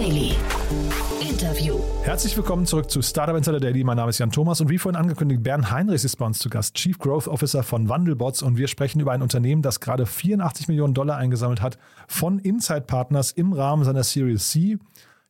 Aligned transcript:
Daily. 0.00 0.32
Interview. 1.20 1.78
Herzlich 2.04 2.34
willkommen 2.34 2.64
zurück 2.64 2.90
zu 2.90 3.02
Startup 3.02 3.36
Insider 3.36 3.60
Daily. 3.60 3.84
Mein 3.84 3.98
Name 3.98 4.08
ist 4.08 4.18
Jan 4.18 4.30
Thomas 4.30 4.62
und 4.62 4.70
wie 4.70 4.78
vorhin 4.78 4.98
angekündigt, 4.98 5.42
Bernd 5.42 5.70
Heinrichs 5.70 6.04
ist 6.04 6.16
bei 6.16 6.24
uns 6.24 6.38
zu 6.38 6.48
Gast, 6.48 6.74
Chief 6.74 6.98
Growth 6.98 7.28
Officer 7.28 7.62
von 7.62 7.90
Wandelbots 7.90 8.40
und 8.40 8.56
wir 8.56 8.66
sprechen 8.66 9.00
über 9.00 9.12
ein 9.12 9.20
Unternehmen, 9.20 9.60
das 9.60 9.78
gerade 9.78 10.06
84 10.06 10.68
Millionen 10.68 10.94
Dollar 10.94 11.18
eingesammelt 11.18 11.60
hat 11.60 11.76
von 12.08 12.38
Inside 12.38 12.86
Partners 12.86 13.30
im 13.32 13.52
Rahmen 13.52 13.84
seiner 13.84 14.02
Series 14.02 14.50
C. 14.50 14.78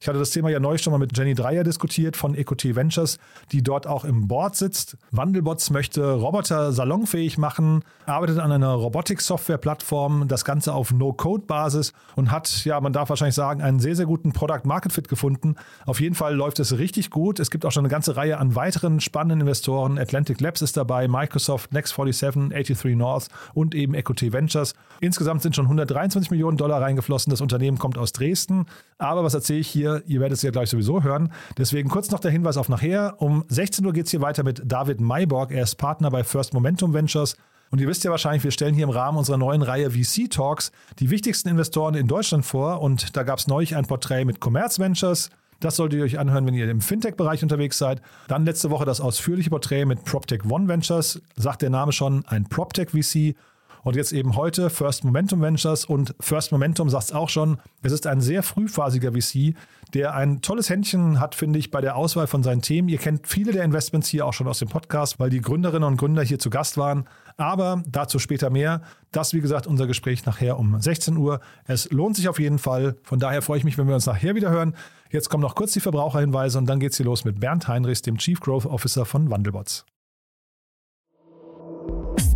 Ich 0.02 0.08
hatte 0.08 0.18
das 0.18 0.30
Thema 0.30 0.48
ja 0.48 0.60
neulich 0.60 0.80
schon 0.80 0.92
mal 0.92 0.98
mit 0.98 1.14
Jenny 1.14 1.34
Dreier 1.34 1.62
diskutiert 1.62 2.16
von 2.16 2.34
EcoT 2.34 2.74
Ventures, 2.74 3.18
die 3.52 3.62
dort 3.62 3.86
auch 3.86 4.06
im 4.06 4.28
Board 4.28 4.56
sitzt. 4.56 4.96
Wandelbots 5.10 5.68
möchte 5.68 6.14
Roboter 6.14 6.72
salonfähig 6.72 7.36
machen, 7.36 7.84
arbeitet 8.06 8.38
an 8.38 8.50
einer 8.50 8.72
Robotik-Software-Plattform, 8.72 10.26
das 10.26 10.46
Ganze 10.46 10.72
auf 10.72 10.90
No-Code-Basis 10.90 11.92
und 12.16 12.30
hat, 12.30 12.64
ja, 12.64 12.80
man 12.80 12.94
darf 12.94 13.10
wahrscheinlich 13.10 13.34
sagen, 13.34 13.60
einen 13.60 13.78
sehr, 13.78 13.94
sehr 13.94 14.06
guten 14.06 14.32
Product-Market-Fit 14.32 15.06
gefunden. 15.06 15.56
Auf 15.84 16.00
jeden 16.00 16.14
Fall 16.14 16.34
läuft 16.34 16.60
es 16.60 16.78
richtig 16.78 17.10
gut. 17.10 17.38
Es 17.38 17.50
gibt 17.50 17.66
auch 17.66 17.70
schon 17.70 17.82
eine 17.84 17.90
ganze 17.90 18.16
Reihe 18.16 18.38
an 18.38 18.54
weiteren 18.54 19.00
spannenden 19.00 19.42
Investoren. 19.42 19.98
Atlantic 19.98 20.40
Labs 20.40 20.62
ist 20.62 20.78
dabei, 20.78 21.08
Microsoft, 21.08 21.72
Next47, 21.72 22.48
83 22.48 22.96
North 22.96 23.28
und 23.52 23.74
eben 23.74 23.92
EcoT 23.92 24.32
Ventures. 24.32 24.72
Insgesamt 25.00 25.42
sind 25.42 25.54
schon 25.54 25.66
123 25.66 26.30
Millionen 26.30 26.56
Dollar 26.56 26.80
reingeflossen. 26.80 27.30
Das 27.30 27.42
Unternehmen 27.42 27.78
kommt 27.78 27.98
aus 27.98 28.12
Dresden. 28.12 28.64
Aber 28.96 29.24
was 29.24 29.34
erzähle 29.34 29.60
ich 29.60 29.68
hier? 29.68 29.89
Ihr 30.06 30.20
werdet 30.20 30.36
es 30.36 30.42
ja 30.42 30.50
gleich 30.50 30.70
sowieso 30.70 31.02
hören. 31.02 31.32
Deswegen 31.58 31.88
kurz 31.88 32.10
noch 32.10 32.20
der 32.20 32.30
Hinweis 32.30 32.56
auf 32.56 32.68
nachher. 32.68 33.16
Um 33.18 33.44
16 33.48 33.84
Uhr 33.84 33.92
geht 33.92 34.06
es 34.06 34.10
hier 34.10 34.20
weiter 34.20 34.42
mit 34.42 34.62
David 34.64 35.00
Mayborg. 35.00 35.50
Er 35.52 35.64
ist 35.64 35.76
Partner 35.76 36.10
bei 36.10 36.24
First 36.24 36.54
Momentum 36.54 36.94
Ventures. 36.94 37.36
Und 37.70 37.80
ihr 37.80 37.88
wisst 37.88 38.02
ja 38.02 38.10
wahrscheinlich, 38.10 38.42
wir 38.42 38.50
stellen 38.50 38.74
hier 38.74 38.84
im 38.84 38.90
Rahmen 38.90 39.18
unserer 39.18 39.36
neuen 39.36 39.62
Reihe 39.62 39.90
VC 39.90 40.28
Talks 40.30 40.72
die 40.98 41.10
wichtigsten 41.10 41.48
Investoren 41.48 41.94
in 41.94 42.08
Deutschland 42.08 42.44
vor. 42.44 42.80
Und 42.80 43.16
da 43.16 43.22
gab 43.22 43.38
es 43.38 43.46
neulich 43.46 43.76
ein 43.76 43.86
Porträt 43.86 44.24
mit 44.24 44.40
Commerz 44.40 44.78
Ventures. 44.78 45.30
Das 45.60 45.76
solltet 45.76 45.98
ihr 45.98 46.04
euch 46.04 46.18
anhören, 46.18 46.46
wenn 46.46 46.54
ihr 46.54 46.68
im 46.70 46.80
Fintech-Bereich 46.80 47.42
unterwegs 47.42 47.76
seid. 47.76 48.00
Dann 48.28 48.46
letzte 48.46 48.70
Woche 48.70 48.86
das 48.86 49.00
ausführliche 49.00 49.50
Porträt 49.50 49.84
mit 49.84 50.04
PropTech 50.04 50.44
One 50.46 50.68
Ventures. 50.68 51.20
Sagt 51.36 51.62
der 51.62 51.70
Name 51.70 51.92
schon, 51.92 52.24
ein 52.26 52.44
PropTech 52.48 52.90
VC. 52.90 53.36
Und 53.82 53.96
jetzt 53.96 54.12
eben 54.12 54.36
heute 54.36 54.70
First 54.70 55.04
Momentum 55.04 55.40
Ventures 55.40 55.84
und 55.84 56.14
First 56.20 56.52
Momentum 56.52 56.90
sagt 56.90 57.04
es 57.04 57.12
auch 57.12 57.28
schon, 57.28 57.58
es 57.82 57.92
ist 57.92 58.06
ein 58.06 58.20
sehr 58.20 58.42
frühphasiger 58.42 59.12
VC, 59.12 59.54
der 59.94 60.14
ein 60.14 60.42
tolles 60.42 60.68
Händchen 60.68 61.18
hat, 61.18 61.34
finde 61.34 61.58
ich, 61.58 61.70
bei 61.70 61.80
der 61.80 61.96
Auswahl 61.96 62.26
von 62.26 62.42
seinen 62.42 62.62
Themen. 62.62 62.88
Ihr 62.88 62.98
kennt 62.98 63.26
viele 63.26 63.52
der 63.52 63.64
Investments 63.64 64.08
hier 64.08 64.26
auch 64.26 64.32
schon 64.32 64.46
aus 64.48 64.58
dem 64.58 64.68
Podcast, 64.68 65.18
weil 65.18 65.30
die 65.30 65.40
Gründerinnen 65.40 65.88
und 65.88 65.96
Gründer 65.96 66.22
hier 66.22 66.38
zu 66.38 66.50
Gast 66.50 66.76
waren. 66.76 67.06
Aber 67.36 67.82
dazu 67.86 68.18
später 68.18 68.50
mehr. 68.50 68.82
Das, 69.12 69.32
wie 69.34 69.40
gesagt, 69.40 69.66
unser 69.66 69.86
Gespräch 69.86 70.26
nachher 70.26 70.58
um 70.58 70.80
16 70.80 71.16
Uhr. 71.16 71.40
Es 71.64 71.90
lohnt 71.90 72.16
sich 72.16 72.28
auf 72.28 72.38
jeden 72.38 72.58
Fall. 72.58 72.96
Von 73.02 73.18
daher 73.18 73.42
freue 73.42 73.58
ich 73.58 73.64
mich, 73.64 73.78
wenn 73.78 73.88
wir 73.88 73.94
uns 73.94 74.06
nachher 74.06 74.34
wieder 74.34 74.50
hören. 74.50 74.74
Jetzt 75.10 75.28
kommen 75.30 75.42
noch 75.42 75.54
kurz 75.54 75.72
die 75.72 75.80
Verbraucherhinweise 75.80 76.58
und 76.58 76.66
dann 76.66 76.78
geht 76.78 76.92
es 76.92 76.98
hier 76.98 77.06
los 77.06 77.24
mit 77.24 77.40
Bernd 77.40 77.66
Heinrichs, 77.66 78.02
dem 78.02 78.18
Chief 78.18 78.38
Growth 78.38 78.66
Officer 78.66 79.04
von 79.04 79.30
Wandelbots. 79.30 79.86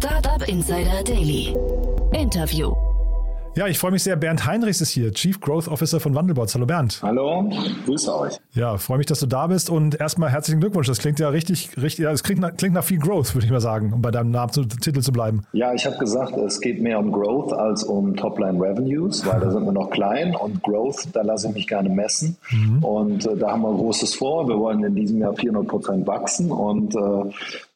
Startup 0.04 0.46
Insider 0.46 1.02
Daily. 1.02 1.56
Interview. 2.12 2.74
Ja, 3.56 3.68
ich 3.68 3.78
freue 3.78 3.90
mich 3.90 4.02
sehr. 4.02 4.16
Bernd 4.16 4.44
Heinrichs 4.44 4.82
ist 4.82 4.90
hier, 4.90 5.14
Chief 5.14 5.40
Growth 5.40 5.66
Officer 5.66 5.98
von 5.98 6.14
Wandelbots. 6.14 6.54
Hallo 6.54 6.66
Bernd. 6.66 7.00
Hallo, 7.02 7.50
grüße 7.86 8.14
euch. 8.14 8.36
Ja, 8.52 8.76
freue 8.76 8.98
mich, 8.98 9.06
dass 9.06 9.20
du 9.20 9.26
da 9.26 9.46
bist 9.46 9.70
und 9.70 9.98
erstmal 9.98 10.28
herzlichen 10.30 10.60
Glückwunsch. 10.60 10.88
Das 10.88 10.98
klingt 10.98 11.20
ja 11.20 11.30
richtig, 11.30 11.70
richtig, 11.80 12.04
ja, 12.04 12.10
das 12.10 12.22
klingt 12.22 12.42
nach, 12.42 12.54
klingt 12.54 12.74
nach 12.74 12.84
viel 12.84 12.98
Growth, 12.98 13.34
würde 13.34 13.46
ich 13.46 13.50
mal 13.50 13.62
sagen, 13.62 13.94
um 13.94 14.02
bei 14.02 14.10
deinem 14.10 14.30
Namen 14.30 14.52
zu, 14.52 14.64
Titel 14.64 15.00
zu 15.00 15.10
bleiben. 15.10 15.46
Ja, 15.52 15.72
ich 15.72 15.86
habe 15.86 15.96
gesagt, 15.96 16.36
es 16.36 16.60
geht 16.60 16.82
mehr 16.82 16.98
um 16.98 17.10
Growth 17.10 17.54
als 17.54 17.82
um 17.82 18.14
Topline 18.14 18.60
Revenues, 18.60 19.24
weil 19.24 19.40
da 19.40 19.50
sind 19.50 19.64
wir 19.64 19.72
noch 19.72 19.88
klein 19.88 20.36
und 20.36 20.62
Growth, 20.62 21.08
da 21.14 21.22
lasse 21.22 21.48
ich 21.48 21.54
mich 21.54 21.66
gerne 21.66 21.88
messen. 21.88 22.36
Mhm. 22.50 22.84
Und 22.84 23.24
äh, 23.24 23.36
da 23.38 23.52
haben 23.52 23.62
wir 23.62 23.72
Großes 23.72 24.16
vor. 24.16 24.46
Wir 24.48 24.58
wollen 24.58 24.84
in 24.84 24.94
diesem 24.94 25.20
Jahr 25.20 25.32
400 25.32 25.66
Prozent 25.66 26.06
wachsen 26.06 26.52
und 26.52 26.94
äh, 26.94 27.30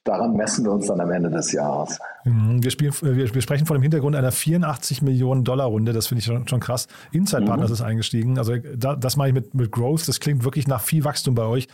daran 0.08 0.34
messen 0.34 0.64
wir 0.64 0.72
uns 0.72 0.86
dann 0.86 1.00
am 1.00 1.10
Ende 1.10 1.30
des 1.30 1.52
Jahres. 1.52 1.98
Mhm. 2.24 2.62
Wir, 2.62 2.70
spielen, 2.70 2.92
wir, 3.00 3.34
wir, 3.34 3.42
sprechen 3.42 3.66
vor 3.66 3.76
dem 3.76 3.82
Hintergrund 3.82 4.16
einer 4.16 4.32
84 4.32 5.02
Millionen 5.02 5.44
Dollar 5.44 5.66
Runde. 5.66 5.92
Das 5.92 6.06
finde 6.06 6.20
ich 6.20 6.24
schon, 6.24 6.48
schon, 6.48 6.60
krass. 6.60 6.88
Inside 7.12 7.44
Partners 7.44 7.68
mhm. 7.68 7.74
ist 7.74 7.82
eingestiegen. 7.82 8.38
Also 8.38 8.54
da, 8.76 8.96
das 8.96 9.16
mache 9.16 9.28
ich 9.28 9.34
mit, 9.34 9.54
mit 9.54 9.70
Growth. 9.70 10.08
Das 10.08 10.20
klingt 10.20 10.44
wirklich 10.44 10.66
nach 10.66 10.80
viel 10.80 11.04
Wachstum 11.04 11.34
bei 11.34 11.44
euch. 11.44 11.68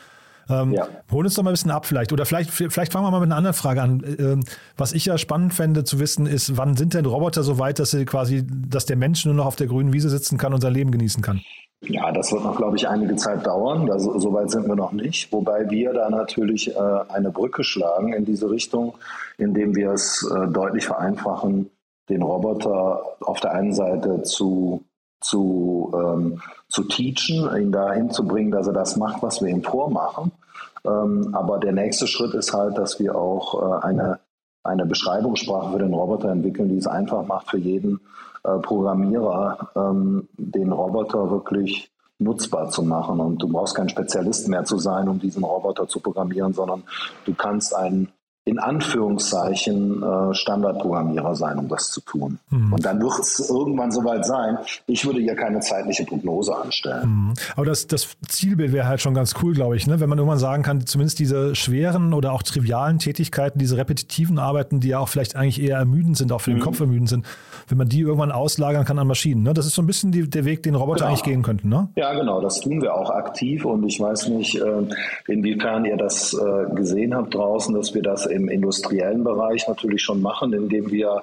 Ähm, 0.48 0.72
ja. 0.72 0.86
Hol 1.10 1.24
uns 1.24 1.34
doch 1.34 1.42
mal 1.42 1.50
ein 1.50 1.54
bisschen 1.54 1.70
ab 1.70 1.86
vielleicht. 1.86 2.12
Oder 2.12 2.26
vielleicht, 2.26 2.50
vielleicht 2.50 2.92
fangen 2.92 3.06
wir 3.06 3.10
mal 3.10 3.20
mit 3.20 3.28
einer 3.28 3.36
anderen 3.36 3.54
Frage 3.54 3.82
an. 3.82 4.02
Ähm, 4.18 4.40
was 4.76 4.92
ich 4.92 5.06
ja 5.06 5.16
spannend 5.16 5.54
fände 5.54 5.84
zu 5.84 6.00
wissen, 6.00 6.26
ist, 6.26 6.56
wann 6.56 6.76
sind 6.76 6.94
denn 6.94 7.06
Roboter 7.06 7.42
so 7.42 7.58
weit, 7.58 7.78
dass 7.78 7.92
sie 7.92 8.04
quasi, 8.04 8.44
dass 8.46 8.84
der 8.84 8.96
Mensch 8.96 9.24
nur 9.24 9.34
noch 9.34 9.46
auf 9.46 9.56
der 9.56 9.68
grünen 9.68 9.92
Wiese 9.92 10.10
sitzen 10.10 10.36
kann 10.38 10.52
und 10.52 10.60
sein 10.60 10.74
Leben 10.74 10.90
genießen 10.90 11.22
kann? 11.22 11.40
Ja, 11.82 12.10
das 12.12 12.32
wird 12.32 12.44
noch, 12.44 12.56
glaube 12.56 12.76
ich, 12.76 12.88
einige 12.88 13.16
Zeit 13.16 13.46
dauern. 13.46 13.86
Das, 13.86 14.04
so 14.04 14.32
weit 14.32 14.50
sind 14.50 14.66
wir 14.66 14.76
noch 14.76 14.92
nicht. 14.92 15.30
Wobei 15.32 15.68
wir 15.68 15.92
da 15.92 16.08
natürlich 16.08 16.74
äh, 16.74 16.78
eine 17.08 17.30
Brücke 17.30 17.62
schlagen 17.62 18.12
in 18.12 18.24
diese 18.24 18.50
Richtung, 18.50 18.94
indem 19.36 19.74
wir 19.74 19.92
es 19.92 20.26
äh, 20.34 20.46
deutlich 20.48 20.86
vereinfachen, 20.86 21.70
den 22.08 22.22
Roboter 22.22 23.02
auf 23.20 23.40
der 23.40 23.52
einen 23.52 23.74
Seite 23.74 24.22
zu, 24.22 24.84
zu, 25.20 25.92
ähm, 25.94 26.40
zu 26.68 26.84
teachen, 26.84 27.54
ihn 27.56 27.72
dahin 27.72 28.10
zu 28.10 28.26
bringen, 28.26 28.50
dass 28.50 28.66
er 28.66 28.74
das 28.74 28.96
macht, 28.96 29.22
was 29.22 29.42
wir 29.42 29.48
ihm 29.48 29.62
vormachen. 29.62 30.32
Ähm, 30.86 31.30
aber 31.32 31.58
der 31.58 31.72
nächste 31.72 32.06
Schritt 32.06 32.34
ist 32.34 32.52
halt, 32.52 32.76
dass 32.78 32.98
wir 33.00 33.16
auch 33.16 33.82
äh, 33.82 33.86
eine, 33.86 34.20
eine 34.62 34.86
Beschreibungssprache 34.86 35.72
für 35.72 35.78
den 35.78 35.94
Roboter 35.94 36.30
entwickeln, 36.30 36.68
die 36.68 36.78
es 36.78 36.86
einfach 36.86 37.26
macht 37.26 37.50
für 37.50 37.58
jeden 37.58 38.00
äh, 38.44 38.58
Programmierer, 38.58 39.70
ähm, 39.74 40.28
den 40.36 40.72
Roboter 40.72 41.30
wirklich 41.30 41.90
nutzbar 42.18 42.70
zu 42.70 42.82
machen. 42.82 43.20
Und 43.20 43.42
du 43.42 43.48
brauchst 43.48 43.74
kein 43.74 43.88
Spezialist 43.88 44.48
mehr 44.48 44.64
zu 44.64 44.78
sein, 44.78 45.08
um 45.08 45.18
diesen 45.18 45.44
Roboter 45.44 45.88
zu 45.88 46.00
programmieren, 46.00 46.52
sondern 46.52 46.82
du 47.24 47.34
kannst 47.34 47.74
einen 47.74 48.08
in 48.46 48.58
Anführungszeichen 48.58 50.02
äh, 50.02 50.34
Standardprogrammierer 50.34 51.34
sein, 51.34 51.58
um 51.58 51.66
das 51.68 51.90
zu 51.90 52.02
tun. 52.02 52.38
Mhm. 52.50 52.74
Und 52.74 52.84
dann 52.84 53.00
wird 53.00 53.18
es 53.18 53.48
irgendwann 53.48 53.90
soweit 53.90 54.26
sein. 54.26 54.58
Ich 54.86 55.06
würde 55.06 55.20
ja 55.20 55.34
keine 55.34 55.60
zeitliche 55.60 56.04
Prognose 56.04 56.54
anstellen. 56.54 57.08
Mhm. 57.08 57.34
Aber 57.56 57.64
das, 57.64 57.86
das 57.86 58.06
Zielbild 58.28 58.72
wäre 58.72 58.86
halt 58.86 59.00
schon 59.00 59.14
ganz 59.14 59.34
cool, 59.42 59.54
glaube 59.54 59.76
ich, 59.76 59.86
ne? 59.86 59.98
wenn 59.98 60.10
man 60.10 60.18
irgendwann 60.18 60.38
sagen 60.38 60.62
kann, 60.62 60.86
zumindest 60.86 61.20
diese 61.20 61.54
schweren 61.54 62.12
oder 62.12 62.32
auch 62.32 62.42
trivialen 62.42 62.98
Tätigkeiten, 62.98 63.58
diese 63.58 63.78
repetitiven 63.78 64.38
Arbeiten, 64.38 64.78
die 64.78 64.88
ja 64.88 64.98
auch 64.98 65.08
vielleicht 65.08 65.36
eigentlich 65.36 65.62
eher 65.62 65.78
ermüdend 65.78 66.18
sind, 66.18 66.30
auch 66.30 66.42
für 66.42 66.50
den 66.50 66.58
mhm. 66.58 66.64
Kopf 66.64 66.80
ermüdend 66.80 67.08
sind, 67.08 67.24
wenn 67.68 67.78
man 67.78 67.88
die 67.88 68.00
irgendwann 68.00 68.32
auslagern 68.32 68.84
kann 68.84 68.98
an 68.98 69.06
Maschinen. 69.06 69.42
Ne? 69.42 69.54
Das 69.54 69.66
ist 69.66 69.74
so 69.74 69.82
ein 69.82 69.86
bisschen 69.86 70.12
die, 70.12 70.28
der 70.28 70.44
Weg, 70.44 70.62
den 70.62 70.74
Roboter 70.74 71.00
genau. 71.00 71.08
eigentlich 71.08 71.22
gehen 71.22 71.42
könnten. 71.42 71.68
Ne? 71.68 71.88
Ja, 71.96 72.12
genau. 72.12 72.40
Das 72.40 72.60
tun 72.60 72.82
wir 72.82 72.94
auch 72.94 73.10
aktiv. 73.10 73.64
Und 73.64 73.84
ich 73.84 74.00
weiß 74.00 74.28
nicht, 74.28 74.56
äh, 74.56 74.82
inwiefern 75.28 75.84
ihr 75.84 75.96
das 75.96 76.34
äh, 76.34 76.74
gesehen 76.74 77.14
habt 77.14 77.34
draußen, 77.34 77.74
dass 77.74 77.94
wir 77.94 78.02
das 78.02 78.26
im 78.26 78.48
industriellen 78.48 79.24
Bereich 79.24 79.66
natürlich 79.68 80.02
schon 80.02 80.20
machen, 80.20 80.52
indem 80.52 80.90
wir 80.90 81.22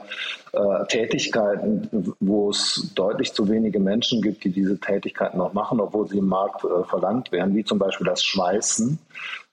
äh, 0.53 0.85
Tätigkeiten, 0.87 2.13
wo 2.19 2.49
es 2.49 2.91
deutlich 2.95 3.33
zu 3.33 3.47
wenige 3.49 3.79
Menschen 3.79 4.21
gibt, 4.21 4.43
die 4.43 4.51
diese 4.51 4.79
Tätigkeiten 4.79 5.37
noch 5.37 5.53
machen, 5.53 5.79
obwohl 5.79 6.07
sie 6.07 6.17
im 6.17 6.27
Markt 6.27 6.63
äh, 6.63 6.83
verlangt 6.89 7.31
werden, 7.31 7.55
wie 7.55 7.63
zum 7.63 7.79
Beispiel 7.79 8.07
das 8.07 8.23
Schweißen, 8.23 8.97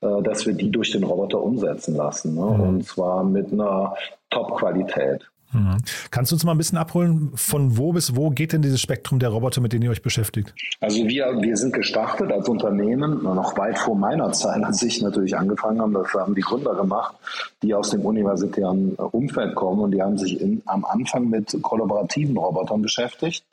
dass 0.00 0.46
wir 0.46 0.54
die 0.54 0.70
durch 0.70 0.92
den 0.92 1.02
Roboter 1.02 1.42
umsetzen 1.42 1.96
lassen. 1.96 2.36
Ne? 2.36 2.42
Mhm. 2.42 2.60
Und 2.60 2.86
zwar 2.86 3.24
mit 3.24 3.52
einer 3.52 3.96
Top-Qualität. 4.30 5.28
Mhm. 5.52 5.78
Kannst 6.10 6.30
du 6.30 6.36
uns 6.36 6.44
mal 6.44 6.52
ein 6.52 6.58
bisschen 6.58 6.78
abholen, 6.78 7.32
von 7.34 7.78
wo 7.78 7.92
bis 7.92 8.14
wo 8.14 8.30
geht 8.30 8.52
denn 8.52 8.62
dieses 8.62 8.80
Spektrum 8.80 9.18
der 9.18 9.30
Roboter, 9.30 9.60
mit 9.60 9.72
denen 9.72 9.84
ihr 9.84 9.90
euch 9.90 10.02
beschäftigt? 10.02 10.54
Also 10.80 11.06
wir, 11.06 11.40
wir 11.40 11.56
sind 11.56 11.72
gestartet 11.72 12.30
als 12.30 12.48
Unternehmen, 12.48 13.22
noch 13.22 13.56
weit 13.56 13.78
vor 13.78 13.96
meiner 13.96 14.32
Zeit, 14.32 14.62
als 14.62 14.82
ich 14.82 15.00
natürlich 15.00 15.36
angefangen 15.36 15.80
habe, 15.80 15.92
das 15.94 16.12
haben 16.12 16.34
die 16.34 16.42
Gründer 16.42 16.74
gemacht, 16.74 17.14
die 17.62 17.74
aus 17.74 17.90
dem 17.90 18.04
universitären 18.04 18.94
Umfeld 18.94 19.54
kommen 19.54 19.80
und 19.80 19.92
die 19.92 20.02
haben 20.02 20.18
sich 20.18 20.40
in, 20.40 20.62
am 20.66 20.84
Anfang 20.84 21.30
mit 21.30 21.56
kollaborativen 21.62 22.36
Robotern 22.36 22.82
beschäftigt 22.82 23.44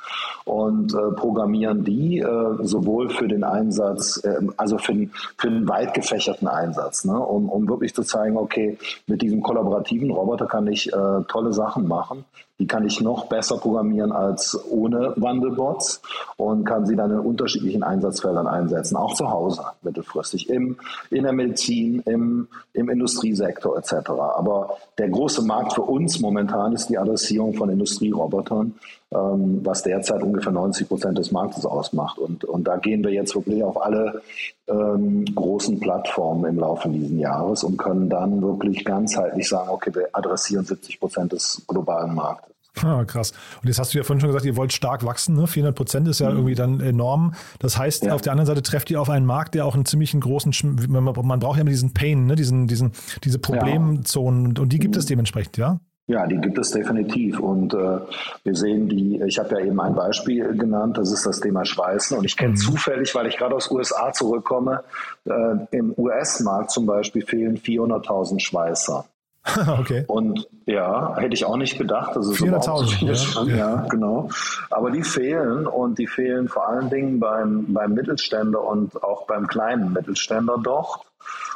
und 0.43 0.93
äh, 0.93 1.15
programmieren 1.15 1.83
die 1.85 2.19
äh, 2.19 2.25
sowohl 2.61 3.09
für 3.09 3.27
den 3.27 3.43
Einsatz, 3.43 4.21
äh, 4.23 4.35
also 4.57 4.77
für, 4.77 4.93
den, 4.93 5.11
für 5.37 5.47
einen 5.47 5.67
weit 5.67 5.93
gefächerten 5.93 6.47
Einsatz, 6.47 7.05
ne? 7.05 7.17
um, 7.17 7.49
um 7.49 7.67
wirklich 7.67 7.93
zu 7.93 8.03
zeigen, 8.03 8.37
okay, 8.37 8.77
mit 9.07 9.21
diesem 9.21 9.41
kollaborativen 9.41 10.11
Roboter 10.11 10.45
kann 10.45 10.67
ich 10.67 10.91
äh, 10.91 11.23
tolle 11.27 11.53
Sachen 11.53 11.84
machen. 11.85 12.25
Die 12.59 12.67
kann 12.67 12.85
ich 12.85 13.01
noch 13.01 13.25
besser 13.25 13.57
programmieren 13.57 14.13
als 14.13 14.57
ohne 14.69 15.13
Wandelbots 15.17 16.01
und 16.37 16.63
kann 16.63 16.85
sie 16.85 16.95
dann 16.95 17.11
in 17.11 17.19
unterschiedlichen 17.19 17.83
Einsatzfeldern 17.83 18.47
einsetzen, 18.47 18.95
auch 18.95 19.13
zu 19.13 19.29
Hause 19.29 19.63
mittelfristig, 19.81 20.49
im, 20.49 20.77
in 21.09 21.23
der 21.23 21.33
Medizin, 21.33 22.01
im, 22.05 22.47
im 22.73 22.89
Industriesektor 22.89 23.77
etc. 23.77 24.09
Aber 24.09 24.77
der 24.97 25.09
große 25.09 25.41
Markt 25.41 25.73
für 25.73 25.81
uns 25.81 26.21
momentan 26.21 26.71
ist 26.71 26.87
die 26.87 26.97
Adressierung 26.97 27.55
von 27.55 27.69
Industrierobotern, 27.69 28.73
ähm, 29.11 29.59
was 29.63 29.83
derzeit 29.83 30.23
ungefähr 30.23 30.51
90 30.51 30.87
Prozent 30.87 31.17
des 31.17 31.31
Marktes 31.31 31.65
ausmacht. 31.65 32.17
Und, 32.17 32.45
und 32.45 32.65
da 32.65 32.77
gehen 32.77 33.03
wir 33.03 33.11
jetzt 33.11 33.35
wirklich 33.35 33.63
auf 33.63 33.81
alle 33.81 34.21
ähm, 34.67 35.25
großen 35.35 35.79
Plattformen 35.79 36.45
im 36.45 36.59
Laufe 36.59 36.89
dieses 36.89 37.11
Jahres 37.17 37.63
und 37.63 37.77
können 37.77 38.09
dann 38.09 38.41
wirklich 38.41 38.83
ganzheitlich 38.83 39.47
sagen, 39.47 39.69
okay, 39.69 39.93
wir 39.93 40.09
adressieren 40.13 40.65
70 40.65 40.99
Prozent 40.99 41.33
des 41.33 41.61
globalen 41.67 42.15
Marktes. 42.15 42.44
Ah, 42.83 43.03
krass. 43.05 43.31
Und 43.61 43.67
jetzt 43.67 43.79
hast 43.79 43.93
du 43.93 43.97
ja 43.97 44.03
vorhin 44.03 44.19
schon 44.19 44.29
gesagt, 44.29 44.45
ihr 44.45 44.57
wollt 44.57 44.73
stark 44.73 45.05
wachsen. 45.05 45.35
Ne? 45.35 45.47
400 45.47 45.75
Prozent 45.75 46.07
ist 46.07 46.19
ja 46.19 46.29
mhm. 46.29 46.37
irgendwie 46.37 46.55
dann 46.55 46.79
enorm. 46.79 47.33
Das 47.59 47.77
heißt, 47.77 48.05
ja. 48.05 48.13
auf 48.13 48.21
der 48.21 48.33
anderen 48.33 48.47
Seite 48.47 48.63
trefft 48.63 48.91
ihr 48.91 48.99
auf 48.99 49.09
einen 49.09 49.25
Markt, 49.25 49.55
der 49.55 49.65
auch 49.65 49.75
einen 49.75 49.85
ziemlichen 49.85 50.19
großen, 50.19 50.53
man, 50.89 51.03
man 51.03 51.39
braucht 51.39 51.57
ja 51.57 51.61
immer 51.61 51.69
diesen 51.69 51.93
Pain, 51.93 52.25
ne? 52.25 52.35
diesen, 52.35 52.67
diesen, 52.67 52.91
diese 53.23 53.39
Problemzonen. 53.39 54.55
Ja. 54.55 54.61
Und 54.61 54.73
die 54.73 54.79
gibt 54.79 54.95
mhm. 54.95 54.99
es 54.99 55.05
dementsprechend, 55.05 55.57
ja? 55.57 55.79
Ja, 56.07 56.27
die 56.27 56.37
gibt 56.37 56.57
es 56.59 56.69
definitiv. 56.69 57.39
Und 57.39 57.73
äh, 57.73 57.99
wir 58.43 58.55
sehen 58.55 58.89
die, 58.89 59.19
ich 59.25 59.39
habe 59.39 59.55
ja 59.55 59.65
eben 59.65 59.79
ein 59.79 59.95
Beispiel 59.95 60.55
genannt, 60.55 60.99
das 60.99 61.11
ist 61.11 61.25
das 61.25 61.39
Thema 61.39 61.65
Schweißen. 61.65 62.15
Und 62.15 62.25
ich 62.25 62.37
kenne 62.37 62.51
mhm. 62.51 62.57
zufällig, 62.57 63.15
weil 63.15 63.25
ich 63.25 63.37
gerade 63.37 63.55
aus 63.55 63.71
USA 63.71 64.11
zurückkomme, 64.13 64.83
äh, 65.25 65.55
im 65.71 65.93
US-Markt 65.97 66.69
zum 66.69 66.85
Beispiel 66.85 67.25
fehlen 67.25 67.57
400.000 67.57 68.39
Schweißer. 68.39 69.05
okay. 69.79 70.03
Und 70.07 70.47
ja, 70.65 71.15
hätte 71.17 71.33
ich 71.33 71.45
auch 71.45 71.57
nicht 71.57 71.77
gedacht. 71.77 72.15
Das 72.15 72.27
ist 72.27 72.41
400.000. 72.41 73.47
Ja, 73.49 73.55
ja, 73.55 73.87
genau. 73.89 74.29
Aber 74.71 74.91
die 74.91 75.03
fehlen 75.03 75.67
und 75.67 75.99
die 75.99 76.07
fehlen 76.07 76.47
vor 76.47 76.67
allen 76.67 76.89
Dingen 76.89 77.19
beim, 77.19 77.73
beim 77.73 77.93
Mittelständler 77.93 78.63
und 78.63 79.01
auch 79.03 79.27
beim 79.27 79.47
kleinen 79.47 79.93
Mittelständler 79.93 80.57
dort. 80.63 81.05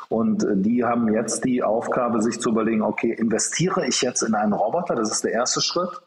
Und 0.09 0.43
äh, 0.43 0.55
die 0.55 0.83
haben 0.83 1.13
jetzt 1.13 1.45
die 1.45 1.63
Aufgabe, 1.63 2.21
sich 2.21 2.39
zu 2.39 2.49
überlegen, 2.49 2.81
okay, 2.81 3.13
investiere 3.13 3.87
ich 3.87 4.01
jetzt 4.01 4.23
in 4.23 4.33
einen 4.33 4.53
Roboter? 4.53 4.95
Das 4.95 5.11
ist 5.11 5.23
der 5.23 5.31
erste 5.31 5.61
Schritt. 5.61 6.01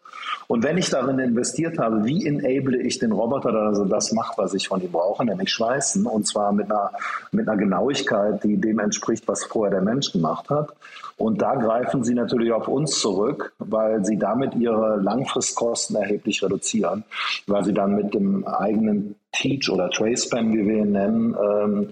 Und 0.48 0.64
wenn 0.64 0.76
ich 0.76 0.90
darin 0.90 1.18
investiert 1.18 1.78
habe, 1.78 2.04
wie 2.04 2.26
enable 2.26 2.76
ich 2.76 2.98
den 2.98 3.12
Roboter, 3.12 3.52
dass 3.52 3.78
er 3.78 3.86
das 3.86 4.12
macht, 4.12 4.36
was 4.38 4.54
ich 4.54 4.68
von 4.68 4.82
ihm 4.82 4.92
brauche, 4.92 5.24
nämlich 5.24 5.50
schweißen, 5.50 6.04
und 6.04 6.26
zwar 6.26 6.52
mit 6.52 6.70
einer, 6.70 6.90
mit 7.30 7.48
einer 7.48 7.56
Genauigkeit, 7.56 8.42
die 8.44 8.60
dem 8.60 8.78
entspricht, 8.78 9.26
was 9.28 9.44
vorher 9.44 9.70
der 9.70 9.82
Mensch 9.82 10.12
gemacht 10.12 10.50
hat. 10.50 10.74
Und 11.16 11.40
da 11.40 11.54
greifen 11.54 12.02
sie 12.02 12.14
natürlich 12.14 12.52
auf 12.52 12.68
uns 12.68 12.98
zurück, 12.98 13.52
weil 13.58 14.04
sie 14.04 14.18
damit 14.18 14.54
ihre 14.54 14.96
Langfristkosten 14.96 15.96
erheblich 15.96 16.42
reduzieren, 16.42 17.04
weil 17.46 17.64
sie 17.64 17.72
dann 17.72 17.94
mit 17.94 18.12
dem 18.12 18.46
eigenen 18.46 19.14
Teach 19.32 19.70
oder 19.70 19.88
Trace 19.90 20.24
Span, 20.24 20.52
wie 20.52 20.66
wir 20.66 20.78
ihn 20.78 20.92
nennen, 20.92 21.36
ähm, 21.40 21.88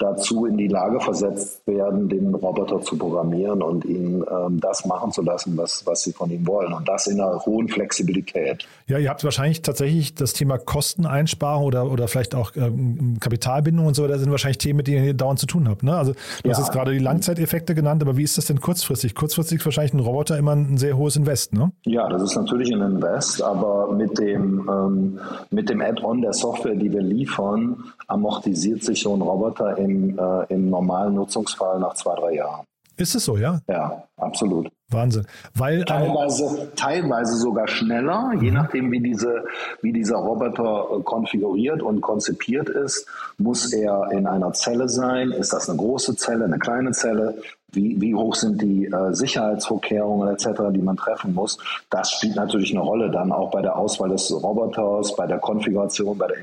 dazu 0.00 0.46
in 0.46 0.56
die 0.56 0.66
Lage 0.66 0.98
versetzt 0.98 1.66
werden, 1.66 2.08
den 2.08 2.34
Roboter 2.34 2.80
zu 2.80 2.96
programmieren 2.96 3.62
und 3.62 3.84
ihn 3.84 4.24
ähm, 4.30 4.58
das 4.58 4.86
machen 4.86 5.12
zu 5.12 5.20
lassen, 5.20 5.56
was, 5.58 5.86
was 5.86 6.02
sie 6.02 6.12
von 6.12 6.30
ihm 6.30 6.46
wollen. 6.46 6.72
Und 6.72 6.88
das 6.88 7.06
in 7.06 7.20
einer 7.20 7.38
hohen 7.44 7.68
Flexibilität. 7.68 8.66
Ja, 8.86 8.96
ihr 8.96 9.10
habt 9.10 9.22
wahrscheinlich 9.24 9.60
tatsächlich 9.60 10.14
das 10.14 10.32
Thema 10.32 10.56
Kosteneinsparung 10.56 11.64
oder, 11.64 11.90
oder 11.92 12.08
vielleicht 12.08 12.34
auch 12.34 12.52
ähm, 12.56 13.18
Kapitalbindung 13.20 13.86
und 13.86 13.94
so, 13.94 14.08
das 14.08 14.20
sind 14.20 14.30
wahrscheinlich 14.30 14.56
Themen, 14.58 14.78
mit 14.78 14.86
denen 14.86 15.04
ihr 15.04 15.14
dauernd 15.14 15.38
zu 15.38 15.46
tun 15.46 15.68
habt. 15.68 15.82
Ne? 15.82 15.94
Also 15.94 16.12
du 16.12 16.18
ja. 16.44 16.50
hast 16.50 16.60
jetzt 16.60 16.72
gerade 16.72 16.92
die 16.92 16.98
Langzeiteffekte 16.98 17.74
genannt, 17.74 18.02
aber 18.02 18.16
wie 18.16 18.22
ist 18.22 18.38
das 18.38 18.46
denn 18.46 18.60
kurzfristig? 18.60 19.14
Kurzfristig 19.14 19.58
ist 19.58 19.66
wahrscheinlich 19.66 19.92
ein 19.92 20.00
Roboter 20.00 20.38
immer 20.38 20.52
ein 20.56 20.78
sehr 20.78 20.96
hohes 20.96 21.16
Invest, 21.16 21.52
ne? 21.52 21.72
Ja, 21.84 22.08
das 22.08 22.22
ist 22.22 22.36
natürlich 22.36 22.72
ein 22.72 22.80
Invest, 22.80 23.42
aber 23.42 23.92
mit 23.92 24.18
dem, 24.18 24.66
ähm, 24.66 25.18
mit 25.50 25.68
dem 25.68 25.82
Add-on 25.82 26.22
der 26.22 26.32
Software, 26.32 26.74
die 26.74 26.90
wir 26.90 27.02
liefern, 27.02 27.84
amortisiert 28.06 28.82
sich 28.82 29.02
so 29.02 29.14
ein 29.14 29.20
Roboter 29.20 29.76
in 29.76 29.89
im, 29.90 30.18
äh, 30.18 30.44
im 30.52 30.70
normalen 30.70 31.14
Nutzungsfall 31.14 31.78
nach 31.80 31.94
zwei, 31.94 32.14
drei 32.14 32.34
Jahren. 32.34 32.64
Ist 32.96 33.14
es 33.14 33.24
so, 33.24 33.36
ja? 33.36 33.60
Ja, 33.68 34.04
absolut. 34.16 34.70
Wahnsinn. 34.90 35.26
Weil, 35.54 35.84
teilweise, 35.84 36.72
teilweise 36.74 37.36
sogar 37.36 37.68
schneller, 37.68 38.32
je 38.40 38.50
mhm. 38.50 38.56
nachdem, 38.56 38.90
wie, 38.90 39.00
diese, 39.00 39.44
wie 39.82 39.92
dieser 39.92 40.16
Roboter 40.16 40.86
äh, 40.98 41.02
konfiguriert 41.02 41.82
und 41.82 42.00
konzipiert 42.00 42.68
ist, 42.68 43.06
muss 43.38 43.72
er 43.72 44.10
in 44.10 44.26
einer 44.26 44.52
Zelle 44.52 44.88
sein. 44.88 45.30
Ist 45.30 45.52
das 45.52 45.68
eine 45.68 45.78
große 45.78 46.16
Zelle, 46.16 46.44
eine 46.44 46.58
kleine 46.58 46.90
Zelle? 46.92 47.38
Wie, 47.72 48.00
wie 48.00 48.14
hoch 48.16 48.34
sind 48.34 48.60
die 48.60 48.86
äh, 48.86 49.14
Sicherheitsvorkehrungen 49.14 50.28
etc., 50.28 50.48
die 50.72 50.82
man 50.82 50.96
treffen 50.96 51.34
muss? 51.34 51.58
Das 51.88 52.10
spielt 52.10 52.34
natürlich 52.34 52.72
eine 52.72 52.80
Rolle 52.80 53.10
dann 53.10 53.30
auch 53.30 53.52
bei 53.52 53.62
der 53.62 53.76
Auswahl 53.76 54.08
des 54.08 54.32
Roboters, 54.32 55.14
bei 55.14 55.26
der 55.28 55.38
Konfiguration, 55.38 56.18
bei 56.18 56.26
der 56.26 56.38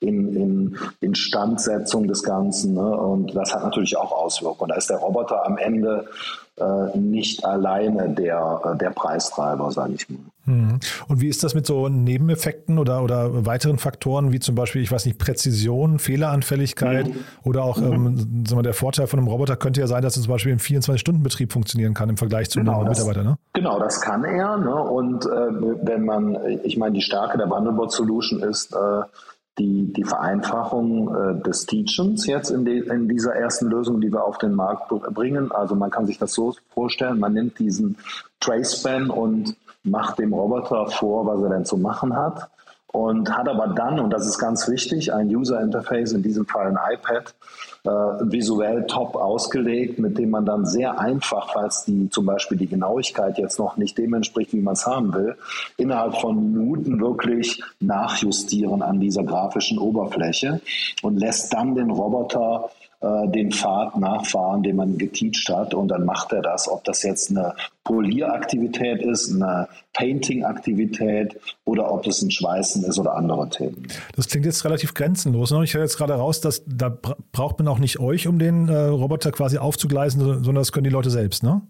in, 0.00 0.36
in, 0.36 0.78
Instandsetzung 1.00 2.08
des 2.08 2.22
Ganzen. 2.24 2.74
Ne? 2.74 2.96
Und 2.96 3.36
das 3.36 3.54
hat 3.54 3.62
natürlich 3.62 3.96
auch 3.96 4.10
Auswirkungen. 4.10 4.70
Da 4.70 4.76
ist 4.76 4.90
der 4.90 4.96
Roboter 4.96 5.46
am 5.46 5.56
Ende 5.56 6.06
äh, 6.08 6.45
nicht 6.94 7.44
alleine 7.44 8.10
der, 8.10 8.60
äh, 8.64 8.78
der 8.78 8.90
Preistreiber, 8.90 9.70
sage 9.70 9.94
ich 9.94 10.08
mal. 10.08 10.18
Mhm. 10.46 10.78
Und 11.08 11.20
wie 11.20 11.28
ist 11.28 11.44
das 11.44 11.54
mit 11.54 11.66
so 11.66 11.88
Nebeneffekten 11.88 12.78
oder, 12.78 13.02
oder 13.02 13.44
weiteren 13.44 13.78
Faktoren, 13.78 14.32
wie 14.32 14.38
zum 14.38 14.54
Beispiel, 14.54 14.80
ich 14.80 14.90
weiß 14.90 15.04
nicht, 15.04 15.18
Präzision, 15.18 15.98
Fehleranfälligkeit 15.98 17.08
mhm. 17.08 17.16
oder 17.42 17.64
auch 17.64 17.78
mhm. 17.78 18.44
ähm, 18.48 18.62
der 18.62 18.74
Vorteil 18.74 19.06
von 19.06 19.18
einem 19.18 19.28
Roboter 19.28 19.56
könnte 19.56 19.80
ja 19.80 19.86
sein, 19.86 20.02
dass 20.02 20.16
er 20.16 20.22
zum 20.22 20.32
Beispiel 20.32 20.52
im 20.52 20.58
24-Stunden-Betrieb 20.58 21.52
funktionieren 21.52 21.94
kann 21.94 22.08
im 22.08 22.16
Vergleich 22.16 22.48
zu 22.48 22.60
genau, 22.60 22.80
einem 22.80 22.88
Mitarbeiter, 22.88 23.24
ne? 23.24 23.36
Genau, 23.52 23.78
das 23.78 24.00
kann 24.00 24.24
er. 24.24 24.56
Ne? 24.56 24.74
Und 24.74 25.26
äh, 25.26 25.28
wenn 25.82 26.04
man, 26.04 26.38
ich 26.62 26.76
meine, 26.76 26.94
die 26.94 27.02
Stärke 27.02 27.38
der 27.38 27.46
Bundlebot 27.46 27.92
Solution 27.92 28.40
ist, 28.40 28.72
äh, 28.72 29.02
die, 29.58 29.92
die 29.92 30.04
Vereinfachung 30.04 31.14
äh, 31.14 31.42
des 31.42 31.66
Teachens 31.66 32.26
jetzt 32.26 32.50
in, 32.50 32.64
de, 32.64 32.88
in 32.88 33.08
dieser 33.08 33.34
ersten 33.34 33.68
Lösung, 33.68 34.00
die 34.00 34.12
wir 34.12 34.24
auf 34.24 34.38
den 34.38 34.54
Markt 34.54 34.88
bringen. 34.88 35.50
Also 35.52 35.74
man 35.74 35.90
kann 35.90 36.06
sich 36.06 36.18
das 36.18 36.32
so 36.32 36.54
vorstellen, 36.74 37.18
man 37.18 37.32
nimmt 37.32 37.58
diesen 37.58 37.96
Trace-Span 38.40 39.10
und 39.10 39.56
macht 39.82 40.18
dem 40.18 40.32
Roboter 40.32 40.86
vor, 40.88 41.26
was 41.26 41.42
er 41.42 41.50
denn 41.50 41.64
zu 41.64 41.76
machen 41.76 42.14
hat 42.14 42.50
und 42.96 43.30
hat 43.36 43.46
aber 43.46 43.68
dann, 43.74 44.00
und 44.00 44.10
das 44.10 44.26
ist 44.26 44.38
ganz 44.38 44.66
wichtig, 44.68 45.12
ein 45.12 45.28
User 45.28 45.60
Interface, 45.60 46.12
in 46.12 46.22
diesem 46.22 46.46
Fall 46.46 46.68
ein 46.68 46.94
iPad, 46.94 47.34
äh, 47.84 48.32
visuell 48.32 48.86
top 48.86 49.16
ausgelegt, 49.16 49.98
mit 49.98 50.16
dem 50.16 50.30
man 50.30 50.46
dann 50.46 50.64
sehr 50.64 50.98
einfach, 50.98 51.52
falls 51.52 51.84
die 51.84 52.08
zum 52.08 52.24
Beispiel 52.24 52.56
die 52.56 52.66
Genauigkeit 52.66 53.36
jetzt 53.36 53.58
noch 53.58 53.76
nicht 53.76 53.98
dem 53.98 54.14
entspricht, 54.14 54.54
wie 54.54 54.62
man 54.62 54.72
es 54.72 54.86
haben 54.86 55.12
will, 55.12 55.36
innerhalb 55.76 56.16
von 56.16 56.36
Minuten 56.36 56.98
wirklich 56.98 57.62
nachjustieren 57.80 58.80
an 58.80 58.98
dieser 58.98 59.24
grafischen 59.24 59.78
Oberfläche 59.78 60.62
und 61.02 61.18
lässt 61.18 61.52
dann 61.52 61.74
den 61.74 61.90
Roboter 61.90 62.70
äh, 63.06 63.28
den 63.28 63.52
Pfad 63.52 63.96
nachfahren, 63.96 64.62
den 64.62 64.76
man 64.76 64.98
geteacht 64.98 65.48
hat 65.48 65.74
und 65.74 65.88
dann 65.88 66.04
macht 66.04 66.32
er 66.32 66.42
das, 66.42 66.68
ob 66.68 66.84
das 66.84 67.02
jetzt 67.02 67.30
eine 67.30 67.54
Polieraktivität 67.84 69.02
ist, 69.02 69.32
eine 69.32 69.68
Painting-Aktivität 69.92 71.38
oder 71.64 71.92
ob 71.92 72.06
es 72.06 72.22
ein 72.22 72.30
Schweißen 72.30 72.82
ist 72.84 72.98
oder 72.98 73.14
andere 73.14 73.48
Themen. 73.48 73.86
Das 74.16 74.28
klingt 74.28 74.44
jetzt 74.44 74.64
relativ 74.64 74.94
grenzenlos. 74.94 75.52
Ne? 75.52 75.62
Ich 75.62 75.74
höre 75.74 75.82
jetzt 75.82 75.96
gerade 75.96 76.14
raus, 76.14 76.40
dass 76.40 76.62
da 76.66 76.88
braucht 77.32 77.58
man 77.58 77.68
auch 77.68 77.78
nicht 77.78 78.00
euch, 78.00 78.26
um 78.26 78.38
den 78.38 78.68
äh, 78.68 78.76
Roboter 78.76 79.30
quasi 79.30 79.58
aufzugleisen, 79.58 80.20
sondern 80.20 80.56
das 80.56 80.72
können 80.72 80.84
die 80.84 80.90
Leute 80.90 81.10
selbst, 81.10 81.42
ne? 81.42 81.62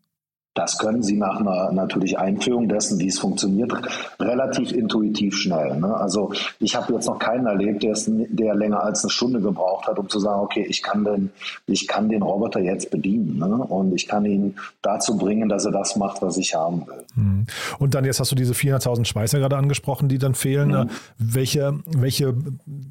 Das 0.57 0.79
können 0.79 1.03
Sie 1.03 1.17
nach 1.17 1.39
einer 1.39 1.71
natürlich 1.71 2.19
Einführung 2.19 2.69
dessen, 2.69 2.99
wie 2.99 3.09
es 3.09 3.19
funktioniert, 3.19 3.73
relativ 4.19 4.73
intuitiv 4.73 5.37
schnell. 5.37 5.77
Ne? 5.77 5.95
Also 5.95 6.33
ich 6.59 6.75
habe 6.75 6.95
jetzt 6.95 7.07
noch 7.07 7.19
keinen 7.19 7.47
erlebt, 7.47 7.83
der, 7.83 7.93
es, 7.93 8.07
der 8.09 8.55
länger 8.55 8.83
als 8.83 9.05
eine 9.05 9.11
Stunde 9.11 9.41
gebraucht 9.41 9.87
hat, 9.87 9.99
um 9.99 10.09
zu 10.09 10.19
sagen, 10.19 10.41
okay, 10.41 10.67
ich 10.67 10.83
kann 10.83 11.05
den, 11.05 11.31
ich 11.67 11.87
kann 11.87 12.09
den 12.09 12.23
Roboter 12.23 12.61
jetzt 12.61 12.91
bedienen 12.91 13.39
ne? 13.39 13.47
und 13.47 13.93
ich 13.95 14.09
kann 14.09 14.25
ihn 14.25 14.57
dazu 14.81 15.19
bringen, 15.19 15.51
dass 15.51 15.67
er 15.67 15.73
das 15.73 15.95
macht, 15.97 16.23
was 16.23 16.39
ich 16.39 16.55
haben 16.55 16.87
will. 16.87 17.05
Mhm. 17.15 17.47
Und 17.79 17.95
dann 17.95 18.07
jetzt 18.07 18.19
hast 18.19 18.33
du 18.33 18.35
diese 18.35 18.55
400.000 18.55 19.05
Schweißer 19.05 19.39
gerade 19.39 19.59
angesprochen, 19.59 20.09
die 20.09 20.19
dann 20.19 20.35
fehlen. 20.35 20.71
Mhm. 20.71 20.91
Welche, 21.19 21.75
welche, 21.85 22.35